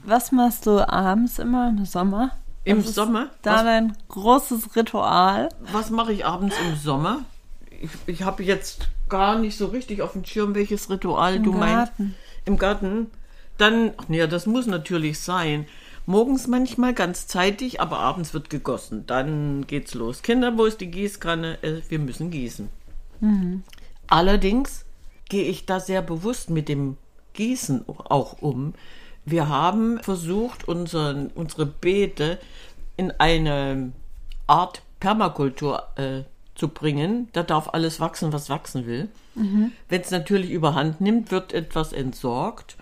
was 0.02 0.32
machst 0.32 0.66
du 0.66 0.86
abends 0.88 1.38
immer 1.38 1.68
im 1.68 1.84
Sommer? 1.84 2.32
Im 2.64 2.84
was 2.84 2.94
Sommer? 2.94 3.30
Da 3.42 3.56
was, 3.56 3.62
dein 3.64 3.96
großes 4.08 4.76
Ritual. 4.76 5.48
Was 5.72 5.90
mache 5.90 6.12
ich 6.12 6.24
abends 6.24 6.56
im 6.66 6.76
Sommer? 6.76 7.24
Ich, 7.70 7.90
ich 8.06 8.22
habe 8.22 8.42
jetzt 8.42 8.88
gar 9.08 9.38
nicht 9.38 9.56
so 9.56 9.66
richtig 9.66 10.02
auf 10.02 10.12
dem 10.12 10.24
Schirm, 10.24 10.54
welches 10.54 10.88
Ritual 10.90 11.36
Im 11.36 11.42
du 11.42 11.52
Garten. 11.52 12.02
meinst. 12.04 12.14
Im 12.46 12.58
Garten. 12.58 13.10
Dann, 13.58 13.92
ja, 14.08 14.26
das 14.26 14.46
muss 14.46 14.66
natürlich 14.66 15.20
sein. 15.20 15.66
Morgens 16.06 16.46
manchmal 16.48 16.92
ganz 16.92 17.26
zeitig, 17.26 17.80
aber 17.80 17.98
abends 18.00 18.34
wird 18.34 18.50
gegossen. 18.50 19.06
Dann 19.06 19.66
geht's 19.66 19.94
los. 19.94 20.22
Kinder, 20.22 20.58
wo 20.58 20.64
ist 20.64 20.80
die 20.80 20.90
Gießkanne? 20.90 21.62
Äh, 21.62 21.80
wir 21.88 21.98
müssen 21.98 22.30
gießen. 22.30 22.68
Mhm. 23.20 23.62
Allerdings 24.06 24.84
gehe 25.28 25.44
ich 25.44 25.66
da 25.66 25.80
sehr 25.80 26.02
bewusst 26.02 26.50
mit 26.50 26.68
dem 26.68 26.96
Gießen 27.34 27.84
auch 27.88 28.40
um. 28.40 28.74
Wir 29.24 29.48
haben 29.48 29.98
versucht, 30.02 30.68
unseren, 30.68 31.28
unsere 31.28 31.66
Beete 31.66 32.38
in 32.96 33.10
eine 33.12 33.92
Art 34.46 34.82
Permakultur 35.00 35.82
äh, 35.96 36.22
zu 36.54 36.68
bringen. 36.68 37.28
Da 37.32 37.42
darf 37.42 37.70
alles 37.72 38.00
wachsen, 38.00 38.32
was 38.32 38.50
wachsen 38.50 38.86
will. 38.86 39.08
Mhm. 39.34 39.72
Wenn 39.88 40.00
es 40.00 40.10
natürlich 40.10 40.50
überhand 40.50 41.00
nimmt, 41.00 41.30
wird 41.30 41.52
etwas 41.52 41.92
entsorgt. 41.92 42.76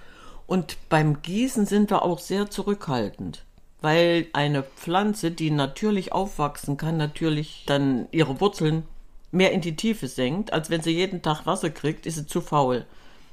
Und 0.47 0.77
beim 0.89 1.23
Gießen 1.23 1.67
sind 1.67 1.91
wir 1.91 2.03
auch 2.03 2.19
sehr 2.19 2.51
zurückhaltend, 2.51 3.45
weil 3.81 4.27
eine 4.33 4.65
Pflanze, 4.65 5.31
die 5.31 5.51
natürlich 5.51 6.13
aufwachsen 6.13 6.77
kann, 6.77 6.97
natürlich 6.97 7.65
dann 7.67 8.07
ihre 8.11 8.41
Wurzeln 8.41 8.83
mehr 9.33 9.51
in 9.53 9.61
die 9.61 9.75
Tiefe 9.75 10.07
senkt, 10.07 10.53
als 10.53 10.71
wenn 10.71 10.83
sie 10.83 10.93
jeden 10.93 11.23
Tag 11.23 11.47
Wasser 11.47 11.71
kriegt, 11.71 12.07
ist 12.07 12.17
sie 12.17 12.27
zu 12.27 12.41
faul. 12.41 12.87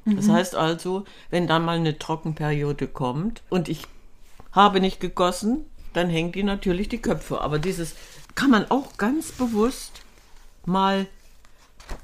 Mhm. 0.06 0.16
Das 0.16 0.30
heißt 0.30 0.56
also, 0.56 1.06
wenn 1.30 1.46
da 1.46 1.60
mal 1.60 1.78
eine 1.78 2.00
Trockenperiode 2.00 2.88
kommt 2.88 3.44
und 3.50 3.70
ich 3.70 3.84
habe 4.52 4.80
nicht 4.80 5.00
gegossen, 5.00 5.66
dann 5.94 6.10
hängt 6.10 6.36
die 6.36 6.44
natürlich 6.44 6.90
die 6.90 7.02
Köpfe. 7.02 7.42
Aber 7.42 7.60
dieses 7.60 7.96
kann 8.36 8.50
man 8.50 8.70
auch 8.72 8.98
ganz 8.98 9.32
bewusst 9.32 10.02
mal 10.66 11.08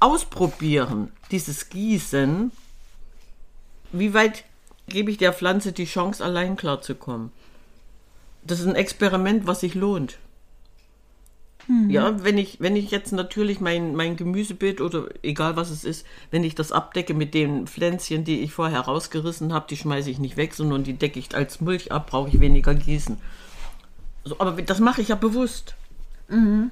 ausprobieren, 0.00 1.12
dieses 1.30 1.68
Gießen. 1.70 2.52
Wie 3.92 4.14
weit 4.14 4.44
gebe 4.88 5.10
ich 5.10 5.18
der 5.18 5.32
Pflanze 5.32 5.72
die 5.72 5.84
Chance, 5.86 6.24
allein 6.24 6.56
klarzukommen? 6.56 7.32
Das 8.44 8.60
ist 8.60 8.66
ein 8.66 8.74
Experiment, 8.76 9.46
was 9.46 9.60
sich 9.60 9.74
lohnt. 9.74 10.18
Mhm. 11.68 11.90
Ja, 11.90 12.22
wenn 12.24 12.38
ich, 12.38 12.60
wenn 12.60 12.76
ich 12.76 12.90
jetzt 12.90 13.12
natürlich 13.12 13.60
mein, 13.60 13.94
mein 13.94 14.16
Gemüsebeet 14.16 14.80
oder 14.80 15.08
egal 15.22 15.56
was 15.56 15.70
es 15.70 15.84
ist, 15.84 16.06
wenn 16.30 16.44
ich 16.44 16.54
das 16.54 16.72
abdecke 16.72 17.14
mit 17.14 17.34
den 17.34 17.66
Pflänzchen, 17.66 18.24
die 18.24 18.40
ich 18.40 18.52
vorher 18.52 18.80
rausgerissen 18.80 19.52
habe, 19.52 19.66
die 19.68 19.76
schmeiße 19.76 20.10
ich 20.10 20.18
nicht 20.18 20.36
weg, 20.36 20.54
sondern 20.54 20.84
die 20.84 20.94
decke 20.94 21.18
ich 21.18 21.34
als 21.34 21.60
Mulch 21.60 21.92
ab, 21.92 22.08
brauche 22.10 22.28
ich 22.28 22.40
weniger 22.40 22.74
gießen. 22.74 23.16
So, 24.24 24.36
aber 24.38 24.60
das 24.62 24.80
mache 24.80 25.00
ich 25.02 25.08
ja 25.08 25.16
bewusst. 25.16 25.74
Mhm. 26.28 26.70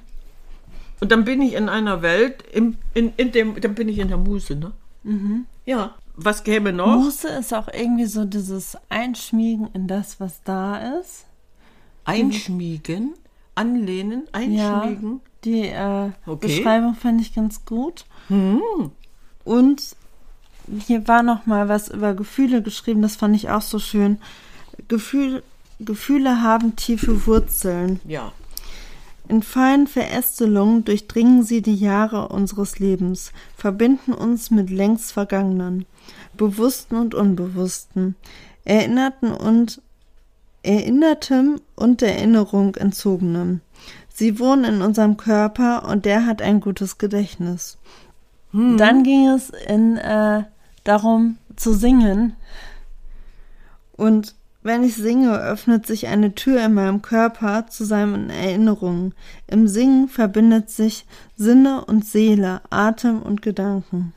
Und 1.01 1.11
dann 1.11 1.25
bin 1.25 1.41
ich 1.41 1.53
in 1.53 1.69
einer 1.69 2.01
Welt, 2.01 2.43
im, 2.53 2.77
in, 2.93 3.13
in 3.17 3.31
dem, 3.31 3.59
dann 3.59 3.75
bin 3.75 3.89
ich 3.89 3.99
in 3.99 4.07
der 4.07 4.17
Muse, 4.17 4.55
ne? 4.55 4.71
Mhm. 5.03 5.45
Ja. 5.65 5.95
Was 6.17 6.45
käme 6.45 6.71
noch? 6.71 6.95
Muße 6.95 7.27
ist 7.27 7.53
auch 7.53 7.67
irgendwie 7.67 8.05
so 8.05 8.23
dieses 8.23 8.77
Einschmiegen 8.87 9.67
in 9.73 9.87
das, 9.87 10.21
was 10.21 10.41
da 10.43 10.99
ist. 10.99 11.25
Einschmiegen? 12.05 13.15
Anlehnen? 13.55 14.27
Einschmiegen? 14.31 15.13
Ja, 15.13 15.19
die 15.43 15.61
äh, 15.67 16.11
okay. 16.25 16.47
Beschreibung 16.47 16.95
fand 16.95 17.21
ich 17.21 17.33
ganz 17.33 17.65
gut. 17.65 18.05
Hm. 18.27 18.61
Und 19.43 19.95
hier 20.85 21.07
war 21.07 21.23
noch 21.23 21.45
mal 21.45 21.69
was 21.69 21.89
über 21.89 22.13
Gefühle 22.13 22.61
geschrieben, 22.61 23.01
das 23.01 23.15
fand 23.15 23.35
ich 23.35 23.49
auch 23.49 23.61
so 23.61 23.79
schön. 23.79 24.17
Gefühl, 24.87 25.43
Gefühle 25.79 26.41
haben 26.41 26.75
tiefe 26.75 27.25
Wurzeln. 27.27 27.99
Ja. 28.07 28.31
In 29.27 29.41
feinen 29.41 29.87
Verästelungen 29.87 30.85
durchdringen 30.85 31.43
sie 31.43 31.61
die 31.61 31.75
Jahre 31.75 32.27
unseres 32.27 32.77
Lebens, 32.77 33.31
verbinden 33.57 34.13
uns 34.13 34.51
mit 34.51 34.69
längst 34.69 35.13
Vergangenen, 35.13 35.85
Bewussten 36.37 36.95
und 36.95 37.15
Unbewussten, 37.15 38.15
Erinnerten 38.65 39.31
und 39.31 39.81
Erinnertem 40.65 41.61
und 41.75 42.01
der 42.01 42.17
Erinnerung 42.17 42.75
entzogenem. 42.75 43.61
Sie 44.13 44.39
wohnen 44.39 44.63
in 44.63 44.81
unserem 44.81 45.17
Körper 45.17 45.87
und 45.87 46.05
der 46.05 46.25
hat 46.25 46.41
ein 46.41 46.61
gutes 46.61 46.97
Gedächtnis. 46.97 47.77
Hm. 48.51 48.77
Dann 48.77 49.03
ging 49.03 49.27
es 49.27 49.49
in, 49.49 49.97
äh, 49.97 50.43
darum 50.83 51.37
zu 51.55 51.73
singen. 51.73 52.35
Und 53.97 54.35
wenn 54.63 54.83
ich 54.83 54.95
singe, 54.95 55.37
öffnet 55.37 55.85
sich 55.85 56.07
eine 56.07 56.33
Tür 56.33 56.63
in 56.65 56.73
meinem 56.73 57.01
Körper 57.03 57.67
zu 57.67 57.85
seinen 57.85 58.31
Erinnerungen. 58.31 59.13
Im 59.47 59.67
Singen 59.67 60.07
verbindet 60.07 60.71
sich 60.71 61.05
Sinne 61.35 61.85
und 61.85 62.03
Seele, 62.03 62.61
Atem 62.71 63.21
und 63.21 63.41
Gedanken. 63.43 64.13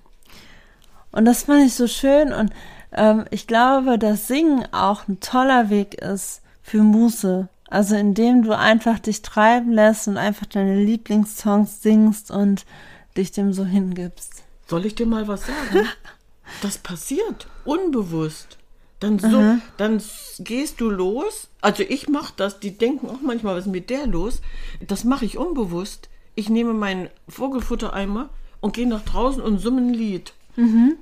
Und 1.12 1.24
das 1.24 1.42
fand 1.42 1.66
ich 1.66 1.74
so 1.74 1.86
schön 1.86 2.32
und 2.32 2.50
ähm, 2.92 3.24
ich 3.30 3.46
glaube, 3.46 3.98
dass 3.98 4.28
Singen 4.28 4.66
auch 4.72 5.08
ein 5.08 5.20
toller 5.20 5.70
Weg 5.70 5.94
ist 5.94 6.42
für 6.62 6.82
Muße. 6.82 7.48
Also 7.68 7.96
indem 7.96 8.42
du 8.42 8.56
einfach 8.56 8.98
dich 8.98 9.22
treiben 9.22 9.72
lässt 9.72 10.08
und 10.08 10.16
einfach 10.16 10.46
deine 10.46 10.82
Lieblingssongs 10.82 11.82
singst 11.82 12.30
und 12.30 12.64
dich 13.16 13.32
dem 13.32 13.52
so 13.52 13.64
hingibst. 13.64 14.42
Soll 14.66 14.86
ich 14.86 14.94
dir 14.94 15.06
mal 15.06 15.28
was 15.28 15.46
sagen? 15.46 15.86
das 16.62 16.78
passiert 16.78 17.46
unbewusst. 17.64 18.56
Dann, 19.00 19.20
so, 19.20 19.58
dann 19.76 20.02
gehst 20.40 20.80
du 20.80 20.90
los. 20.90 21.48
Also 21.60 21.84
ich 21.84 22.08
mache 22.08 22.32
das, 22.36 22.58
die 22.58 22.76
denken 22.76 23.08
auch 23.08 23.20
manchmal, 23.22 23.54
was 23.54 23.66
ist 23.66 23.70
mit 23.70 23.90
der 23.90 24.06
los? 24.06 24.40
Das 24.80 25.04
mache 25.04 25.24
ich 25.24 25.38
unbewusst. 25.38 26.08
Ich 26.34 26.48
nehme 26.48 26.74
meinen 26.74 27.08
Vogelfuttereimer 27.28 28.28
und 28.60 28.74
gehe 28.74 28.88
nach 28.88 29.02
draußen 29.02 29.40
und 29.40 29.58
summe 29.58 29.82
ein 29.82 29.94
Lied. 29.94 30.32
Mhm. 30.56 30.96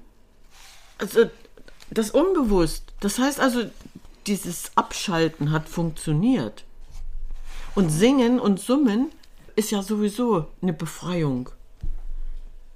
Also 0.99 1.31
das 1.90 2.11
unbewusst. 2.11 2.92
Das 3.01 3.18
heißt 3.18 3.40
also, 3.40 3.64
dieses 4.27 4.72
Abschalten 4.75 5.53
hat 5.53 5.68
funktioniert. 5.68 6.64
Und 7.75 7.90
singen 7.90 8.40
und 8.40 8.59
summen 8.59 9.11
ist 9.55 9.70
ja 9.70 9.83
sowieso 9.83 10.46
eine 10.62 10.72
Befreiung. 10.72 11.51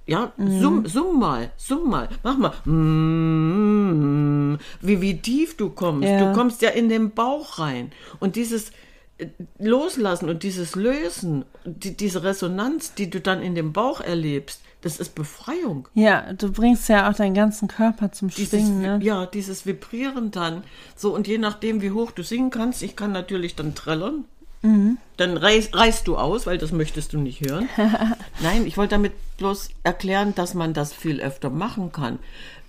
Ja, 0.07 0.33
mhm. 0.37 0.59
summ, 0.59 0.85
summ 0.87 1.19
mal, 1.19 1.51
summ 1.57 1.89
mal, 1.89 2.09
mach 2.23 2.37
mal. 2.37 2.51
Mm, 2.65 4.57
wie, 4.81 4.99
wie 4.99 5.17
tief 5.17 5.57
du 5.57 5.69
kommst. 5.69 6.07
Ja. 6.07 6.27
Du 6.27 6.37
kommst 6.37 6.61
ja 6.61 6.69
in 6.69 6.89
den 6.89 7.11
Bauch 7.11 7.59
rein. 7.59 7.91
Und 8.19 8.35
dieses 8.35 8.71
äh, 9.19 9.27
Loslassen 9.59 10.27
und 10.29 10.43
dieses 10.43 10.75
Lösen, 10.75 11.45
die, 11.65 11.95
diese 11.95 12.23
Resonanz, 12.23 12.93
die 12.95 13.09
du 13.09 13.21
dann 13.21 13.41
in 13.41 13.55
dem 13.55 13.73
Bauch 13.73 14.01
erlebst, 14.01 14.61
das 14.81 14.99
ist 14.99 15.13
Befreiung. 15.15 15.87
Ja, 15.93 16.33
du 16.33 16.51
bringst 16.51 16.89
ja 16.89 17.09
auch 17.09 17.15
deinen 17.15 17.35
ganzen 17.35 17.67
Körper 17.67 18.11
zum 18.11 18.29
dieses, 18.29 18.49
Schwingen. 18.49 18.81
Ne? 18.81 18.99
Ja, 19.03 19.25
dieses 19.27 19.65
Vibrieren 19.65 20.31
dann. 20.31 20.63
So, 20.95 21.13
und 21.13 21.27
je 21.27 21.37
nachdem, 21.37 21.81
wie 21.81 21.91
hoch 21.91 22.11
du 22.11 22.23
singen 22.23 22.49
kannst, 22.49 22.81
ich 22.81 22.95
kann 22.95 23.11
natürlich 23.11 23.55
dann 23.55 23.75
trällern. 23.75 24.25
Mhm. 24.63 24.97
Dann 25.17 25.37
reiß, 25.37 25.73
reißt 25.73 26.07
du 26.07 26.17
aus, 26.17 26.45
weil 26.45 26.57
das 26.57 26.71
möchtest 26.71 27.13
du 27.13 27.19
nicht 27.19 27.41
hören. 27.41 27.69
Nein, 28.41 28.65
ich 28.65 28.77
wollte 28.77 28.95
damit 28.95 29.13
bloß 29.37 29.69
erklären, 29.83 30.33
dass 30.35 30.53
man 30.53 30.73
das 30.73 30.93
viel 30.93 31.21
öfter 31.21 31.49
machen 31.49 31.91
kann. 31.91 32.19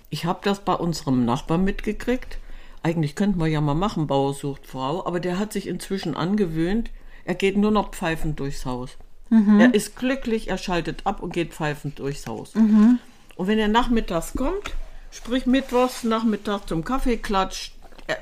Ich 0.09 0.25
habe 0.25 0.39
das 0.43 0.59
bei 0.59 0.73
unserem 0.73 1.25
Nachbarn 1.25 1.63
mitgekriegt. 1.63 2.37
Eigentlich 2.83 3.15
könnte 3.15 3.39
man 3.39 3.49
ja 3.49 3.61
mal 3.61 3.75
machen, 3.75 4.07
Bauer 4.07 4.33
sucht 4.33 4.67
Frau, 4.67 5.05
aber 5.05 5.19
der 5.19 5.39
hat 5.39 5.53
sich 5.53 5.67
inzwischen 5.67 6.15
angewöhnt, 6.15 6.91
er 7.25 7.35
geht 7.35 7.55
nur 7.55 7.71
noch 7.71 7.91
pfeifend 7.91 8.39
durchs 8.39 8.65
Haus. 8.65 8.97
Mhm. 9.33 9.59
Er 9.59 9.73
ist 9.73 9.95
glücklich, 9.95 10.49
er 10.49 10.59
schaltet 10.59 11.07
ab 11.07 11.23
und 11.23 11.33
geht 11.33 11.55
pfeifend 11.55 11.97
durchs 11.97 12.27
Haus. 12.27 12.53
Mhm. 12.53 12.99
Und 13.35 13.47
wenn 13.47 13.57
er 13.57 13.67
nachmittags 13.67 14.33
kommt, 14.33 14.71
sprich 15.09 15.47
mittwochs 15.47 16.03
Nachmittag 16.03 16.67
zum 16.67 16.83
Kaffeeklatsch, 16.83 17.71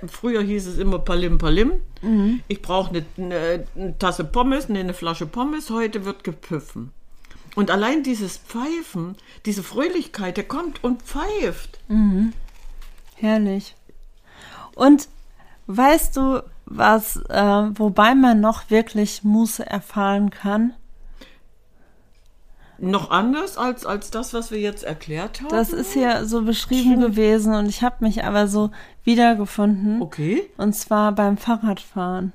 früher 0.08 0.42
hieß 0.42 0.68
es 0.68 0.78
immer 0.78 1.00
Palim 1.00 1.38
Palim. 1.38 1.74
Mhm. 2.02 2.42
Ich 2.48 2.62
brauche 2.62 2.92
eine, 2.92 3.06
eine, 3.18 3.66
eine, 3.76 3.98
Tasse 4.00 4.24
Pommes, 4.24 4.70
nee, 4.70 4.80
eine 4.80 4.94
Flasche 4.94 5.26
Pommes. 5.26 5.70
Heute 5.70 6.06
wird 6.06 6.24
gepfiffen. 6.24 6.94
Und 7.56 7.72
allein 7.72 8.04
dieses 8.04 8.38
Pfeifen, 8.38 9.16
diese 9.46 9.64
Fröhlichkeit, 9.64 10.38
der 10.38 10.46
kommt 10.46 10.82
und 10.82 11.02
pfeift. 11.02 11.82
Mhm. 11.90 12.32
Herrlich. 13.16 13.76
Und 14.76 15.10
weißt 15.68 16.16
du, 16.16 16.44
was, 16.66 17.18
äh, 17.28 17.70
wobei 17.74 18.16
man 18.16 18.40
noch 18.40 18.70
wirklich 18.70 19.26
Muße 19.26 19.70
erfahren 19.70 20.30
kann? 20.30 20.74
Noch 22.82 23.12
anders 23.12 23.58
als, 23.58 23.86
als 23.86 24.12
das, 24.12 24.34
was 24.34 24.52
wir 24.52 24.60
jetzt 24.60 24.84
erklärt 24.84 25.42
haben? 25.42 25.50
Das 25.50 25.72
ist 25.72 25.96
ja 25.96 26.26
so 26.26 26.42
beschrieben 26.44 26.98
Stimmt. 26.98 27.16
gewesen 27.16 27.54
und 27.54 27.68
ich 27.68 27.84
habe 27.84 27.98
mich 28.00 28.24
aber 28.24 28.48
so 28.48 28.72
wiedergefunden. 29.04 30.02
Okay. 30.02 30.50
Und 30.58 30.74
zwar 30.74 31.12
beim 31.12 31.38
Fahrradfahren. 31.38 32.34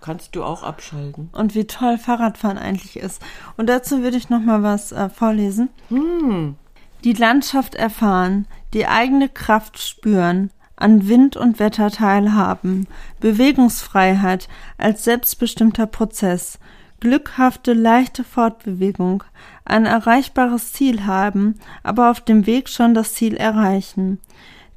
Kannst 0.00 0.34
du 0.34 0.44
auch 0.44 0.62
abschalten. 0.62 1.28
Und 1.32 1.54
wie 1.54 1.66
toll 1.66 1.98
Fahrradfahren 1.98 2.58
eigentlich 2.58 2.96
ist. 2.96 3.22
Und 3.56 3.68
dazu 3.68 4.02
würde 4.02 4.16
ich 4.16 4.30
noch 4.30 4.40
mal 4.40 4.62
was 4.62 4.92
äh, 4.92 5.08
vorlesen. 5.10 5.68
Hm. 5.88 6.56
Die 7.04 7.12
Landschaft 7.12 7.74
erfahren, 7.74 8.46
die 8.72 8.86
eigene 8.86 9.28
Kraft 9.28 9.78
spüren, 9.78 10.50
an 10.76 11.08
Wind 11.08 11.36
und 11.36 11.58
Wetter 11.58 11.90
teilhaben, 11.90 12.86
Bewegungsfreiheit 13.20 14.48
als 14.78 15.04
selbstbestimmter 15.04 15.86
Prozess, 15.86 16.58
glückhafte, 17.00 17.72
leichte 17.72 18.24
Fortbewegung, 18.24 19.24
ein 19.64 19.86
erreichbares 19.86 20.72
Ziel 20.72 21.06
haben, 21.06 21.56
aber 21.82 22.10
auf 22.10 22.20
dem 22.20 22.46
Weg 22.46 22.68
schon 22.68 22.94
das 22.94 23.14
Ziel 23.14 23.36
erreichen. 23.36 24.18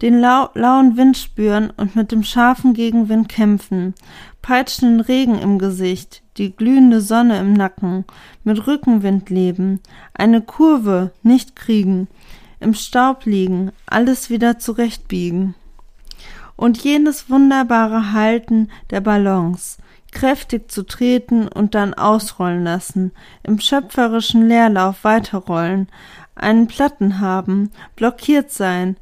den 0.04 0.20
lau 0.20 0.50
lauen 0.54 0.98
Wind 0.98 1.18
spüren 1.18 1.72
und 1.78 1.96
mit 1.96 2.12
dem 2.12 2.24
scharfen 2.24 2.74
Gegenwind 2.74 3.30
kämpfen, 3.30 3.94
peitschenden 4.42 5.00
Regen 5.00 5.40
im 5.40 5.60
Gesicht, 5.60 6.24
die 6.38 6.54
glühende 6.54 7.00
Sonne 7.00 7.40
im 7.40 7.54
Nacken, 7.54 8.04
mit 8.44 8.68
Rückenwind 8.68 9.30
leben, 9.30 9.80
eine 10.14 10.42
Kurve 10.42 11.12
nicht 11.24 11.56
kriegen, 11.56 12.10
im 12.60 12.74
Staub 12.74 13.26
liegen, 13.26 13.72
alles 13.86 14.30
wieder 14.30 14.60
zurechtbiegen. 14.60 15.56
Und 16.58 16.84
jenes 16.84 17.30
wunderbare 17.30 18.12
Halten 18.12 18.70
der 18.90 19.00
Balance, 19.00 19.78
kräftig 20.14 20.72
zu 20.72 20.84
treten 20.84 21.48
und 21.48 21.76
dann 21.76 21.94
ausrollen 21.94 22.64
lassen, 22.64 23.12
im 23.44 23.60
schöpferischen 23.60 24.48
Leerlauf 24.48 25.04
weiterrollen, 25.04 25.90
einen 26.36 26.68
Platten 26.68 27.20
haben, 27.20 27.72
blockiert 27.96 28.52
sein, 28.52 28.98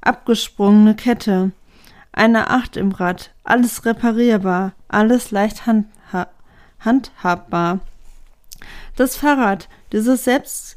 abgesprungene 0.00 0.94
Kette, 0.94 1.52
eine 2.12 2.50
Acht 2.50 2.76
im 2.76 2.92
Rad, 2.92 3.32
alles 3.44 3.84
reparierbar, 3.84 4.72
alles 4.88 5.30
leicht 5.30 5.66
handha 5.66 6.28
handhabbar. 6.80 7.80
Das 8.96 9.16
Fahrrad, 9.16 9.68
diese 9.92 10.16
Selbst, 10.16 10.76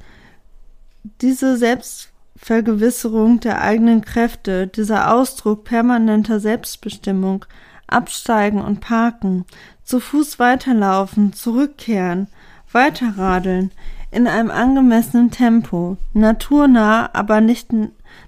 diese 1.21 1.57
Selbstvergewisserung 1.57 3.39
der 3.39 3.61
eigenen 3.61 4.01
Kräfte, 4.01 4.67
dieser 4.67 5.13
Ausdruck 5.13 5.63
permanenter 5.65 6.39
Selbstbestimmung, 6.39 7.45
absteigen 7.89 8.61
und 8.61 8.79
parken, 8.79 9.45
zu 9.83 9.99
Fuß 9.99 10.39
weiterlaufen, 10.39 11.33
zurückkehren, 11.33 12.27
weiterradeln, 12.71 13.71
in 14.11 14.27
einem 14.27 14.51
angemessenen 14.51 15.31
Tempo, 15.31 15.97
naturnah, 16.13 17.09
aber 17.13 17.41
nicht 17.41 17.69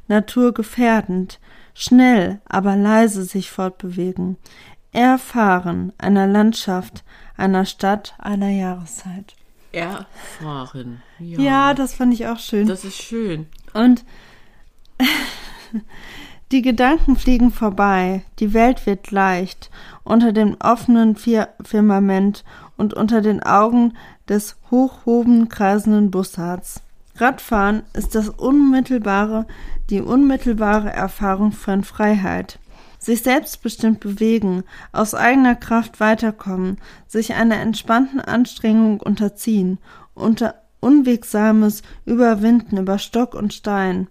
naturgefährdend, 0.07 1.39
schnell, 1.73 2.39
aber 2.45 2.75
leise 2.75 3.23
sich 3.23 3.49
fortbewegen, 3.49 4.37
erfahren 4.91 5.93
einer 5.97 6.27
Landschaft, 6.27 7.03
einer 7.37 7.65
Stadt, 7.65 8.13
einer 8.19 8.49
Jahreszeit. 8.49 9.35
Erfahren. 9.71 11.01
Ja. 11.17 11.39
ja, 11.39 11.73
das 11.73 11.93
fand 11.93 12.13
ich 12.13 12.27
auch 12.27 12.39
schön. 12.39 12.67
Das 12.67 12.83
ist 12.83 13.01
schön. 13.01 13.47
Und 13.73 14.03
die 16.51 16.61
Gedanken 16.61 17.15
fliegen 17.15 17.51
vorbei, 17.51 18.23
die 18.39 18.53
Welt 18.53 18.85
wird 18.85 19.11
leicht, 19.11 19.71
unter 20.03 20.33
dem 20.33 20.57
offenen 20.61 21.15
Firmament 21.15 22.43
und 22.75 22.93
unter 22.93 23.21
den 23.21 23.41
Augen 23.41 23.93
des 24.27 24.57
hochhoben 24.69 25.47
kreisenden 25.47 26.11
Bussards. 26.11 26.81
Radfahren 27.15 27.83
ist 27.93 28.15
das 28.15 28.29
unmittelbare, 28.29 29.45
die 29.89 30.01
unmittelbare 30.01 30.91
Erfahrung 30.91 31.51
von 31.51 31.83
Freiheit. 31.83 32.59
Sich 32.99 33.23
selbstbestimmt 33.23 33.99
bewegen, 33.99 34.63
aus 34.91 35.15
eigener 35.15 35.55
Kraft 35.55 35.99
weiterkommen, 35.99 36.77
sich 37.07 37.33
einer 37.33 37.59
entspannten 37.59 38.19
Anstrengung 38.21 38.99
unterziehen, 38.99 39.79
unter 40.13 40.55
Unwegsames 40.81 41.81
überwinden 42.05 42.77
über 42.77 42.97
Stock 42.97 43.35
und 43.35 43.53
Stein, 43.53 44.07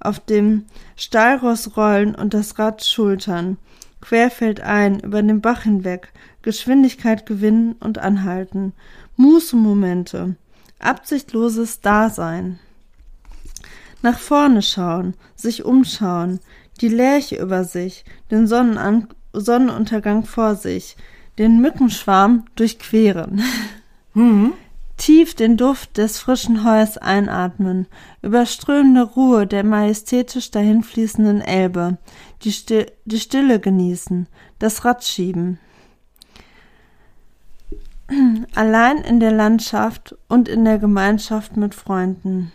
auf 0.00 0.20
dem 0.20 0.66
Stahlross 0.96 1.76
rollen 1.76 2.14
und 2.14 2.34
das 2.34 2.58
Rad 2.58 2.84
schultern, 2.84 3.58
querfeldein 4.00 5.00
über 5.00 5.22
den 5.22 5.40
Bach 5.40 5.62
hinweg, 5.62 6.12
Geschwindigkeit 6.42 7.26
gewinnen 7.26 7.74
und 7.80 7.98
anhalten, 7.98 8.72
Mußemomente, 9.16 10.36
absichtloses 10.78 11.80
Dasein. 11.80 12.58
Nach 14.02 14.18
vorne 14.18 14.62
schauen, 14.62 15.14
sich 15.34 15.64
umschauen, 15.64 16.40
die 16.80 16.88
Lerche 16.88 17.36
über 17.36 17.64
sich, 17.64 18.04
den 18.30 18.46
Sonnenan 18.46 19.08
Sonnenuntergang 19.32 20.24
vor 20.24 20.54
sich, 20.54 20.96
den 21.38 21.60
Mückenschwarm 21.60 22.46
durchqueren. 22.54 23.42
Mhm. 24.14 24.54
Tief 24.96 25.34
den 25.34 25.56
Duft 25.56 25.98
des 25.98 26.18
frischen 26.18 26.64
Heus 26.64 26.96
einatmen, 26.96 27.86
überströmende 28.22 29.02
Ruhe 29.02 29.46
der 29.46 29.62
majestätisch 29.62 30.50
dahinfließenden 30.50 31.42
Elbe, 31.42 31.98
die, 32.42 32.52
Sti 32.52 32.86
die 33.04 33.20
Stille 33.20 33.60
genießen, 33.60 34.26
das 34.58 34.84
Rad 34.84 35.04
schieben. 35.04 35.58
Allein 38.54 38.98
in 38.98 39.20
der 39.20 39.32
Landschaft 39.32 40.16
und 40.28 40.48
in 40.48 40.64
der 40.64 40.78
Gemeinschaft 40.78 41.56
mit 41.56 41.74
Freunden. 41.74 42.52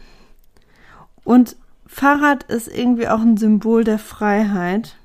Und 1.23 1.55
Fahrrad 1.85 2.43
ist 2.43 2.67
irgendwie 2.67 3.07
auch 3.07 3.19
ein 3.19 3.37
Symbol 3.37 3.83
der 3.83 3.99
Freiheit. 3.99 4.95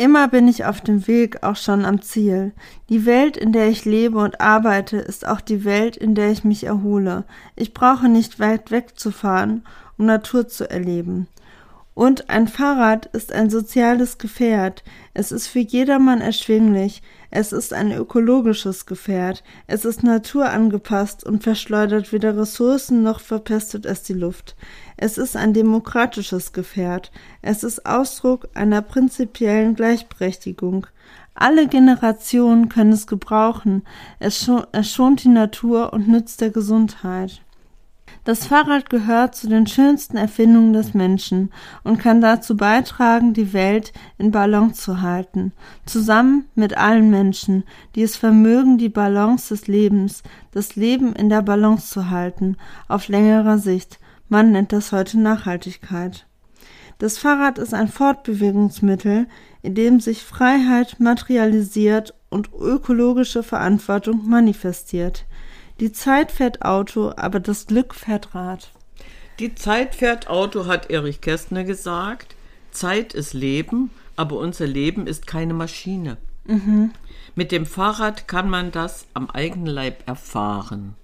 Immer 0.00 0.28
bin 0.28 0.46
ich 0.46 0.64
auf 0.64 0.80
dem 0.80 1.08
Weg, 1.08 1.42
auch 1.42 1.56
schon 1.56 1.84
am 1.84 2.00
Ziel. 2.02 2.52
Die 2.88 3.04
Welt, 3.04 3.36
in 3.36 3.52
der 3.52 3.68
ich 3.68 3.84
lebe 3.84 4.18
und 4.18 4.40
arbeite, 4.40 4.96
ist 4.96 5.26
auch 5.26 5.40
die 5.40 5.64
Welt, 5.64 5.96
in 5.96 6.14
der 6.14 6.30
ich 6.30 6.44
mich 6.44 6.62
erhole. 6.62 7.24
Ich 7.56 7.74
brauche 7.74 8.08
nicht 8.08 8.38
weit 8.38 8.70
wegzufahren, 8.70 9.66
um 9.98 10.06
Natur 10.06 10.46
zu 10.46 10.70
erleben. 10.70 11.26
Und 11.94 12.30
ein 12.30 12.46
Fahrrad 12.46 13.06
ist 13.06 13.32
ein 13.32 13.50
soziales 13.50 14.18
Gefährt. 14.18 14.84
Es 15.14 15.32
ist 15.32 15.48
für 15.48 15.58
jedermann 15.58 16.20
erschwinglich. 16.20 17.02
Es 17.32 17.52
ist 17.52 17.72
ein 17.72 17.90
ökologisches 17.90 18.86
Gefährt. 18.86 19.42
Es 19.66 19.84
ist 19.84 20.04
naturangepasst 20.04 21.24
und 21.24 21.42
verschleudert 21.42 22.12
weder 22.12 22.38
Ressourcen 22.38 23.02
noch 23.02 23.18
verpestet 23.18 23.84
es 23.84 24.04
die 24.04 24.12
Luft. 24.12 24.54
Es 25.00 25.16
ist 25.16 25.36
ein 25.36 25.54
demokratisches 25.54 26.52
Gefährt. 26.52 27.12
Es 27.40 27.62
ist 27.62 27.86
Ausdruck 27.86 28.48
einer 28.54 28.82
prinzipiellen 28.82 29.76
Gleichberechtigung. 29.76 30.88
Alle 31.34 31.68
Generationen 31.68 32.68
können 32.68 32.90
es 32.90 33.06
gebrauchen. 33.06 33.84
Es, 34.18 34.50
schont 34.82 35.22
die 35.22 35.28
Natur 35.28 35.92
und 35.92 36.08
nützt 36.08 36.40
der 36.40 36.50
Gesundheit. 36.50 37.42
Das 38.24 38.46
Fahrrad 38.46 38.90
gehört 38.90 39.36
zu 39.36 39.48
den 39.48 39.68
schönsten 39.68 40.16
Erfindungen 40.16 40.72
des 40.72 40.94
Menschen 40.94 41.52
und 41.84 42.00
kann 42.00 42.20
dazu 42.20 42.56
beitragen, 42.56 43.34
die 43.34 43.52
Welt 43.52 43.92
in 44.18 44.32
Balance 44.32 44.82
zu 44.82 45.00
halten, 45.00 45.52
zusammen 45.86 46.48
mit 46.56 46.76
allen 46.76 47.08
Menschen, 47.08 47.62
die 47.94 48.02
es 48.02 48.16
vermögen, 48.16 48.78
die 48.78 48.88
Balance 48.88 49.54
des 49.54 49.68
Lebens, 49.68 50.24
das 50.50 50.74
Leben 50.74 51.12
in 51.12 51.28
der 51.28 51.42
Balance 51.42 51.88
zu 51.88 52.10
halten, 52.10 52.56
auf 52.88 53.06
längerer 53.06 53.58
Sicht. 53.58 54.00
Man 54.28 54.52
nennt 54.52 54.72
das 54.72 54.92
heute 54.92 55.18
Nachhaltigkeit. 55.18 56.26
Das 56.98 57.18
Fahrrad 57.18 57.58
ist 57.58 57.74
ein 57.74 57.88
Fortbewegungsmittel, 57.88 59.26
in 59.62 59.74
dem 59.74 60.00
sich 60.00 60.24
Freiheit 60.24 60.98
materialisiert 60.98 62.14
und 62.28 62.50
ökologische 62.52 63.42
Verantwortung 63.42 64.28
manifestiert. 64.28 65.24
Die 65.80 65.92
Zeit 65.92 66.32
fährt 66.32 66.62
Auto, 66.62 67.12
aber 67.16 67.40
das 67.40 67.66
Glück 67.66 67.94
fährt 67.94 68.34
Rad. 68.34 68.72
Die 69.38 69.54
Zeit 69.54 69.94
fährt 69.94 70.28
Auto, 70.28 70.66
hat 70.66 70.90
Erich 70.90 71.20
Kästner 71.20 71.62
gesagt. 71.62 72.34
Zeit 72.72 73.14
ist 73.14 73.32
Leben, 73.32 73.90
aber 74.16 74.36
unser 74.38 74.66
Leben 74.66 75.06
ist 75.06 75.28
keine 75.28 75.54
Maschine. 75.54 76.16
Mhm. 76.44 76.90
Mit 77.36 77.52
dem 77.52 77.66
Fahrrad 77.66 78.26
kann 78.26 78.50
man 78.50 78.72
das 78.72 79.06
am 79.14 79.30
eigenen 79.30 79.66
Leib 79.66 80.02
erfahren. 80.08 80.96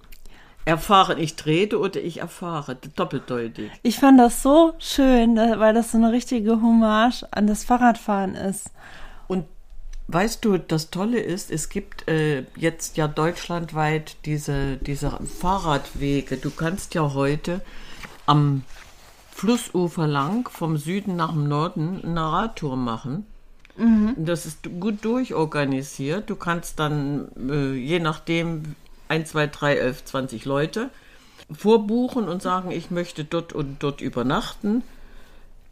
Erfahren, 0.65 1.19
ich 1.19 1.35
trete 1.35 1.79
oder 1.79 2.01
ich 2.01 2.21
erfahre, 2.21 2.75
doppeldeutig. 2.95 3.71
Ich 3.83 3.99
fand 3.99 4.19
das 4.19 4.41
so 4.41 4.73
schön, 4.79 5.37
weil 5.37 5.75
das 5.75 5.91
so 5.91 5.99
eine 5.99 6.11
richtige 6.11 6.61
Hommage 6.61 7.23
an 7.31 7.45
das 7.45 7.63
Fahrradfahren 7.63 8.35
ist. 8.35 8.71
Und 9.27 9.45
Weißt 10.07 10.45
du, 10.45 10.59
das 10.59 10.91
Tolle 10.91 11.19
ist, 11.19 11.49
es 11.49 11.69
gibt 11.69 12.07
äh, 12.07 12.45
jetzt 12.55 12.95
ja 12.95 13.07
deutschlandweit 13.07 14.17
diese, 14.25 14.77
diese 14.77 15.09
Fahrradwege. 15.09 16.37
Du 16.37 16.51
kannst 16.51 16.93
ja 16.93 17.15
heute 17.15 17.61
am 18.27 18.63
Flussufer 19.31 20.05
lang 20.05 20.47
vom 20.49 20.77
Süden 20.77 21.15
nach 21.15 21.31
dem 21.31 21.47
Norden 21.47 22.01
eine 22.03 22.21
Radtour 22.21 22.77
machen. 22.77 23.25
Mhm. 23.77 24.13
Das 24.17 24.45
ist 24.45 24.69
gut 24.79 25.03
durchorganisiert. 25.03 26.29
Du 26.29 26.35
kannst 26.35 26.79
dann, 26.79 27.27
äh, 27.49 27.73
je 27.73 27.99
nachdem, 27.99 28.75
1, 29.07 29.29
2, 29.29 29.47
3, 29.47 29.75
11, 29.77 30.05
20 30.05 30.45
Leute 30.45 30.89
vorbuchen 31.51 32.27
und 32.27 32.41
sagen, 32.41 32.71
ich 32.71 32.91
möchte 32.91 33.23
dort 33.23 33.53
und 33.53 33.83
dort 33.83 34.01
übernachten. 34.01 34.83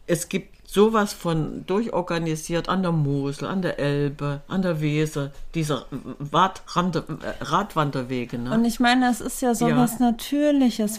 Es 0.06 0.28
gibt 0.28 0.68
sowas 0.68 1.12
von 1.12 1.64
durchorganisiert 1.66 2.68
an 2.68 2.82
der 2.82 2.92
Mosel, 2.92 3.48
an 3.48 3.62
der 3.62 3.78
Elbe, 3.78 4.42
an 4.48 4.62
der 4.62 4.80
Weser, 4.80 5.30
diese 5.54 5.86
Radrande, 6.32 7.04
Radwanderwege. 7.40 8.38
Ne? 8.38 8.52
Und 8.52 8.64
ich 8.64 8.80
meine, 8.80 9.08
es 9.08 9.20
ist 9.20 9.40
ja 9.40 9.54
sowas 9.54 9.98
ja. 9.98 10.06
Natürliches. 10.06 10.98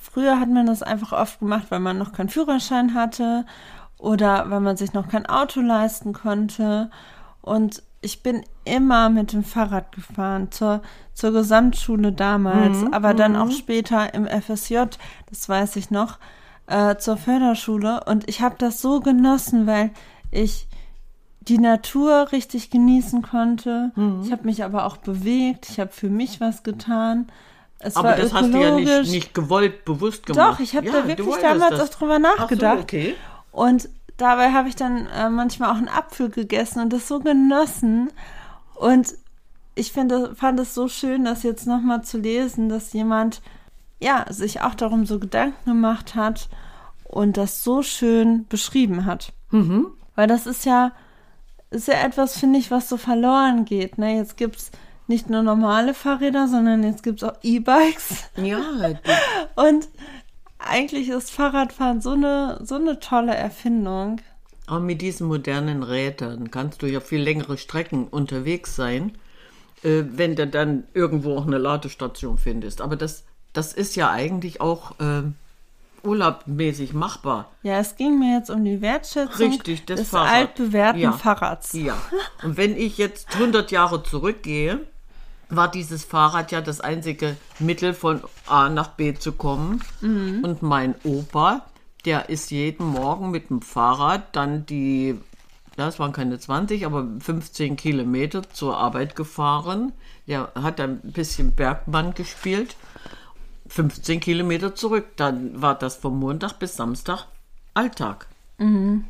Früher 0.00 0.40
hat 0.40 0.48
man 0.48 0.66
das 0.66 0.82
einfach 0.82 1.12
oft 1.12 1.38
gemacht, 1.38 1.66
weil 1.70 1.80
man 1.80 1.98
noch 1.98 2.12
keinen 2.12 2.28
Führerschein 2.28 2.94
hatte 2.94 3.46
oder 3.98 4.50
weil 4.50 4.60
man 4.60 4.76
sich 4.76 4.92
noch 4.92 5.08
kein 5.08 5.26
Auto 5.26 5.60
leisten 5.60 6.12
konnte. 6.12 6.90
Und 7.40 7.82
ich 8.04 8.22
bin 8.22 8.44
immer 8.64 9.08
mit 9.08 9.32
dem 9.32 9.44
Fahrrad 9.44 9.92
gefahren 9.92 10.52
zur, 10.52 10.82
zur 11.14 11.32
Gesamtschule 11.32 12.12
damals, 12.12 12.78
mhm, 12.78 12.92
aber 12.92 13.14
dann 13.14 13.34
auch 13.36 13.46
mhm. 13.46 13.52
später 13.52 14.12
im 14.14 14.26
FSJ, 14.26 14.82
das 15.30 15.48
weiß 15.48 15.76
ich 15.76 15.90
noch 15.90 16.18
äh, 16.66 16.96
zur 16.96 17.16
Förderschule 17.16 18.04
und 18.04 18.28
ich 18.28 18.40
habe 18.40 18.56
das 18.58 18.80
so 18.80 19.00
genossen, 19.00 19.66
weil 19.66 19.90
ich 20.30 20.66
die 21.40 21.58
Natur 21.58 22.32
richtig 22.32 22.70
genießen 22.70 23.22
konnte. 23.22 23.92
Mhm. 23.96 24.22
Ich 24.24 24.32
habe 24.32 24.44
mich 24.44 24.64
aber 24.64 24.86
auch 24.86 24.96
bewegt. 24.96 25.68
Ich 25.68 25.78
habe 25.78 25.92
für 25.92 26.08
mich 26.08 26.40
was 26.40 26.62
getan. 26.62 27.26
Es 27.78 27.96
aber 27.96 28.12
das 28.14 28.32
hast 28.32 28.52
du 28.52 28.58
ja 28.58 28.74
nicht, 28.74 29.10
nicht 29.10 29.34
gewollt, 29.34 29.84
bewusst 29.84 30.24
gemacht. 30.24 30.54
Doch, 30.54 30.60
ich 30.60 30.74
habe 30.74 30.86
ja, 30.86 30.92
da 30.92 31.08
wirklich 31.08 31.36
damals 31.36 31.80
auch 31.80 31.88
drüber 31.88 32.18
nachgedacht. 32.18 32.78
So, 32.78 32.82
okay. 32.82 33.14
Und 33.52 33.90
dabei 34.16 34.52
habe 34.52 34.68
ich 34.68 34.76
dann 34.76 35.06
äh, 35.06 35.28
manchmal 35.30 35.70
auch 35.70 35.76
einen 35.76 35.88
Apfel 35.88 36.30
gegessen 36.30 36.80
und 36.80 36.92
das 36.92 37.08
so 37.08 37.20
genossen. 37.20 38.10
Und 38.74 39.14
ich 39.74 39.92
finde, 39.92 40.34
fand 40.34 40.60
es 40.60 40.74
so 40.74 40.88
schön, 40.88 41.24
das 41.24 41.42
jetzt 41.42 41.66
nochmal 41.66 42.02
zu 42.02 42.18
lesen, 42.18 42.68
dass 42.68 42.92
jemand 42.92 43.42
ja 44.00 44.26
sich 44.30 44.60
auch 44.60 44.74
darum 44.74 45.06
so 45.06 45.18
Gedanken 45.18 45.64
gemacht 45.64 46.14
hat 46.14 46.48
und 47.04 47.36
das 47.36 47.62
so 47.64 47.82
schön 47.82 48.46
beschrieben 48.48 49.04
hat. 49.04 49.32
Mhm. 49.50 49.88
Weil 50.14 50.26
das 50.26 50.46
ist 50.46 50.64
ja, 50.64 50.92
ist 51.70 51.88
ja 51.88 51.94
etwas, 51.94 52.38
finde 52.38 52.58
ich, 52.58 52.70
was 52.70 52.88
so 52.88 52.96
verloren 52.96 53.64
geht. 53.64 53.98
Ne? 53.98 54.16
Jetzt 54.16 54.36
gibt 54.36 54.56
es 54.56 54.70
nicht 55.06 55.28
nur 55.28 55.42
normale 55.42 55.92
Fahrräder, 55.92 56.48
sondern 56.48 56.82
jetzt 56.82 57.02
gibt 57.02 57.22
es 57.22 57.28
auch 57.28 57.36
E-Bikes. 57.42 58.30
Ja. 58.36 58.58
und 59.56 59.88
eigentlich 60.68 61.08
ist 61.08 61.30
Fahrradfahren 61.30 62.00
so 62.00 62.12
eine, 62.12 62.60
so 62.62 62.76
eine 62.76 63.00
tolle 63.00 63.34
Erfindung. 63.34 64.20
Aber 64.66 64.80
mit 64.80 65.02
diesen 65.02 65.26
modernen 65.26 65.82
Rädern 65.82 66.50
kannst 66.50 66.82
du 66.82 66.86
ja 66.86 67.00
viel 67.00 67.20
längere 67.20 67.58
Strecken 67.58 68.08
unterwegs 68.08 68.76
sein, 68.76 69.12
äh, 69.82 70.02
wenn 70.06 70.36
du 70.36 70.46
dann 70.46 70.84
irgendwo 70.94 71.36
auch 71.36 71.46
eine 71.46 71.58
Ladestation 71.58 72.38
findest. 72.38 72.80
Aber 72.80 72.96
das, 72.96 73.24
das 73.52 73.72
ist 73.72 73.94
ja 73.96 74.10
eigentlich 74.10 74.60
auch 74.60 74.98
äh, 75.00 75.22
urlaubmäßig 76.02 76.92
machbar. 76.94 77.50
Ja, 77.62 77.78
es 77.78 77.96
ging 77.96 78.18
mir 78.18 78.38
jetzt 78.38 78.50
um 78.50 78.64
die 78.64 78.80
Wertschätzung 78.80 79.50
Richtig, 79.50 79.84
des, 79.86 79.96
des 80.00 80.08
Fahrrad. 80.10 80.32
altbewährten 80.32 81.00
ja. 81.00 81.12
Fahrrads. 81.12 81.72
Ja. 81.74 81.96
Und 82.42 82.56
wenn 82.56 82.76
ich 82.76 82.98
jetzt 82.98 83.34
100 83.34 83.70
Jahre 83.70 84.02
zurückgehe, 84.02 84.80
war 85.48 85.70
dieses 85.70 86.04
Fahrrad 86.04 86.52
ja 86.52 86.60
das 86.60 86.80
einzige 86.80 87.36
Mittel, 87.58 87.94
von 87.94 88.22
A 88.46 88.68
nach 88.68 88.88
B 88.88 89.14
zu 89.14 89.32
kommen. 89.32 89.82
Mhm. 90.00 90.40
Und 90.42 90.62
mein 90.62 90.94
Opa, 91.04 91.64
der 92.04 92.28
ist 92.28 92.50
jeden 92.50 92.86
Morgen 92.86 93.30
mit 93.30 93.50
dem 93.50 93.62
Fahrrad 93.62 94.34
dann 94.36 94.66
die, 94.66 95.18
das 95.76 95.98
waren 95.98 96.12
keine 96.12 96.38
20, 96.38 96.86
aber 96.86 97.06
15 97.20 97.76
Kilometer 97.76 98.48
zur 98.50 98.76
Arbeit 98.76 99.16
gefahren. 99.16 99.92
Der 100.26 100.52
hat 100.54 100.80
ein 100.80 101.00
bisschen 101.00 101.52
Bergmann 101.52 102.14
gespielt. 102.14 102.76
15 103.68 104.20
Kilometer 104.20 104.74
zurück. 104.74 105.06
Dann 105.16 105.60
war 105.60 105.74
das 105.74 105.96
vom 105.96 106.18
Montag 106.18 106.58
bis 106.58 106.76
Samstag 106.76 107.26
Alltag. 107.74 108.26
Mhm. 108.58 109.04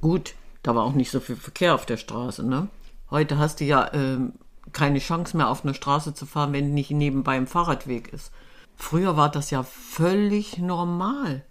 Gut, 0.00 0.34
da 0.62 0.74
war 0.74 0.84
auch 0.84 0.94
nicht 0.94 1.10
so 1.10 1.20
viel 1.20 1.36
Verkehr 1.36 1.74
auf 1.74 1.86
der 1.86 1.96
Straße. 1.96 2.46
Ne? 2.46 2.68
Heute 3.10 3.38
hast 3.38 3.60
du 3.60 3.64
ja 3.64 3.92
ähm, 3.94 4.32
keine 4.72 5.00
Chance 5.00 5.36
mehr 5.36 5.48
auf 5.48 5.64
einer 5.64 5.74
Straße 5.74 6.14
zu 6.14 6.26
fahren, 6.26 6.52
wenn 6.52 6.74
nicht 6.74 6.90
nebenbei 6.90 7.36
ein 7.36 7.46
Fahrradweg 7.46 8.12
ist. 8.12 8.32
Früher 8.76 9.16
war 9.16 9.30
das 9.30 9.50
ja 9.50 9.62
völlig 9.62 10.58
normal. 10.58 11.42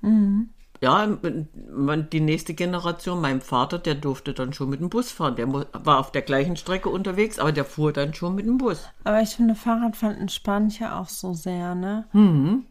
Mhm. 0.00 0.50
Ja, 0.80 1.06
die 1.06 2.20
nächste 2.20 2.54
Generation, 2.54 3.20
mein 3.20 3.40
Vater, 3.40 3.78
der 3.78 3.94
durfte 3.94 4.34
dann 4.34 4.52
schon 4.52 4.68
mit 4.68 4.80
dem 4.80 4.90
Bus 4.90 5.10
fahren. 5.10 5.36
Der 5.36 5.50
war 5.52 5.98
auf 5.98 6.12
der 6.12 6.22
gleichen 6.22 6.56
Strecke 6.56 6.90
unterwegs, 6.90 7.38
aber 7.38 7.52
der 7.52 7.64
fuhr 7.64 7.92
dann 7.92 8.12
schon 8.14 8.34
mit 8.34 8.46
dem 8.46 8.58
Bus. 8.58 8.88
Aber 9.04 9.22
ich 9.22 9.30
finde, 9.30 9.54
Fahrradfahren 9.54 10.18
entspannt 10.18 10.78
ja 10.78 11.00
auch 11.00 11.08
so 11.08 11.32
sehr, 11.32 11.74
ne? 11.74 12.04
Mhm. 12.12 12.66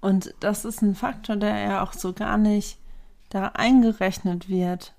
Und 0.00 0.34
das 0.40 0.64
ist 0.64 0.82
ein 0.82 0.94
Faktor, 0.94 1.36
der 1.36 1.58
ja 1.58 1.82
auch 1.82 1.92
so 1.92 2.12
gar 2.12 2.38
nicht 2.38 2.78
da 3.30 3.48
eingerechnet 3.48 4.48
wird 4.48 4.94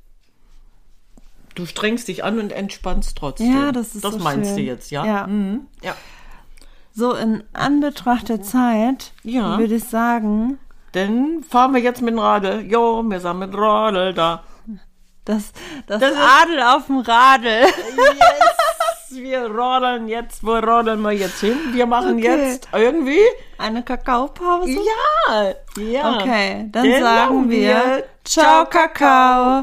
du 1.59 1.65
strengst 1.65 2.07
dich 2.07 2.23
an 2.23 2.39
und 2.39 2.51
entspannst 2.51 3.17
trotzdem. 3.17 3.53
Ja, 3.53 3.71
das 3.71 3.95
ist 3.95 4.03
Das 4.03 4.13
so 4.13 4.19
meinst 4.19 4.49
schön. 4.49 4.57
du 4.57 4.63
jetzt, 4.63 4.91
ja? 4.91 5.05
Ja. 5.05 5.27
Mhm. 5.27 5.67
ja. 5.83 5.95
So, 6.91 7.13
in 7.13 7.43
Anbetracht 7.53 8.29
der 8.29 8.41
Zeit 8.41 9.13
ja. 9.23 9.57
würde 9.57 9.75
ich 9.75 9.83
sagen. 9.83 10.57
Dann 10.93 11.43
fahren 11.47 11.73
wir 11.73 11.81
jetzt 11.81 12.01
mit 12.01 12.13
dem 12.13 12.19
Radl. 12.19 12.61
Jo, 12.61 13.03
wir 13.03 13.19
sind 13.19 13.39
mit 13.39 13.53
dem 13.53 13.59
Radl 13.59 14.13
da. 14.13 14.43
Das, 15.25 15.51
das, 15.85 16.01
das 16.01 16.13
Adel 16.13 16.59
auf 16.61 16.87
dem 16.87 16.99
Radl. 16.99 17.65
Yes, 19.11 19.23
wir 19.23 19.47
rodeln 19.47 20.07
jetzt. 20.07 20.43
Wo 20.43 20.53
rodeln 20.53 21.01
wir 21.01 21.11
jetzt 21.11 21.39
hin? 21.39 21.57
Wir 21.71 21.85
machen 21.85 22.17
okay. 22.17 22.51
jetzt 22.51 22.67
irgendwie 22.73 23.21
eine 23.57 23.81
Kakaopause. 23.83 24.69
Ja, 24.69 25.53
ja. 25.81 26.15
Okay, 26.15 26.69
dann, 26.71 26.83
dann 26.83 27.01
sagen 27.01 27.49
wir 27.49 28.03
Ciao, 28.23 28.65
Kakao. 28.65 29.57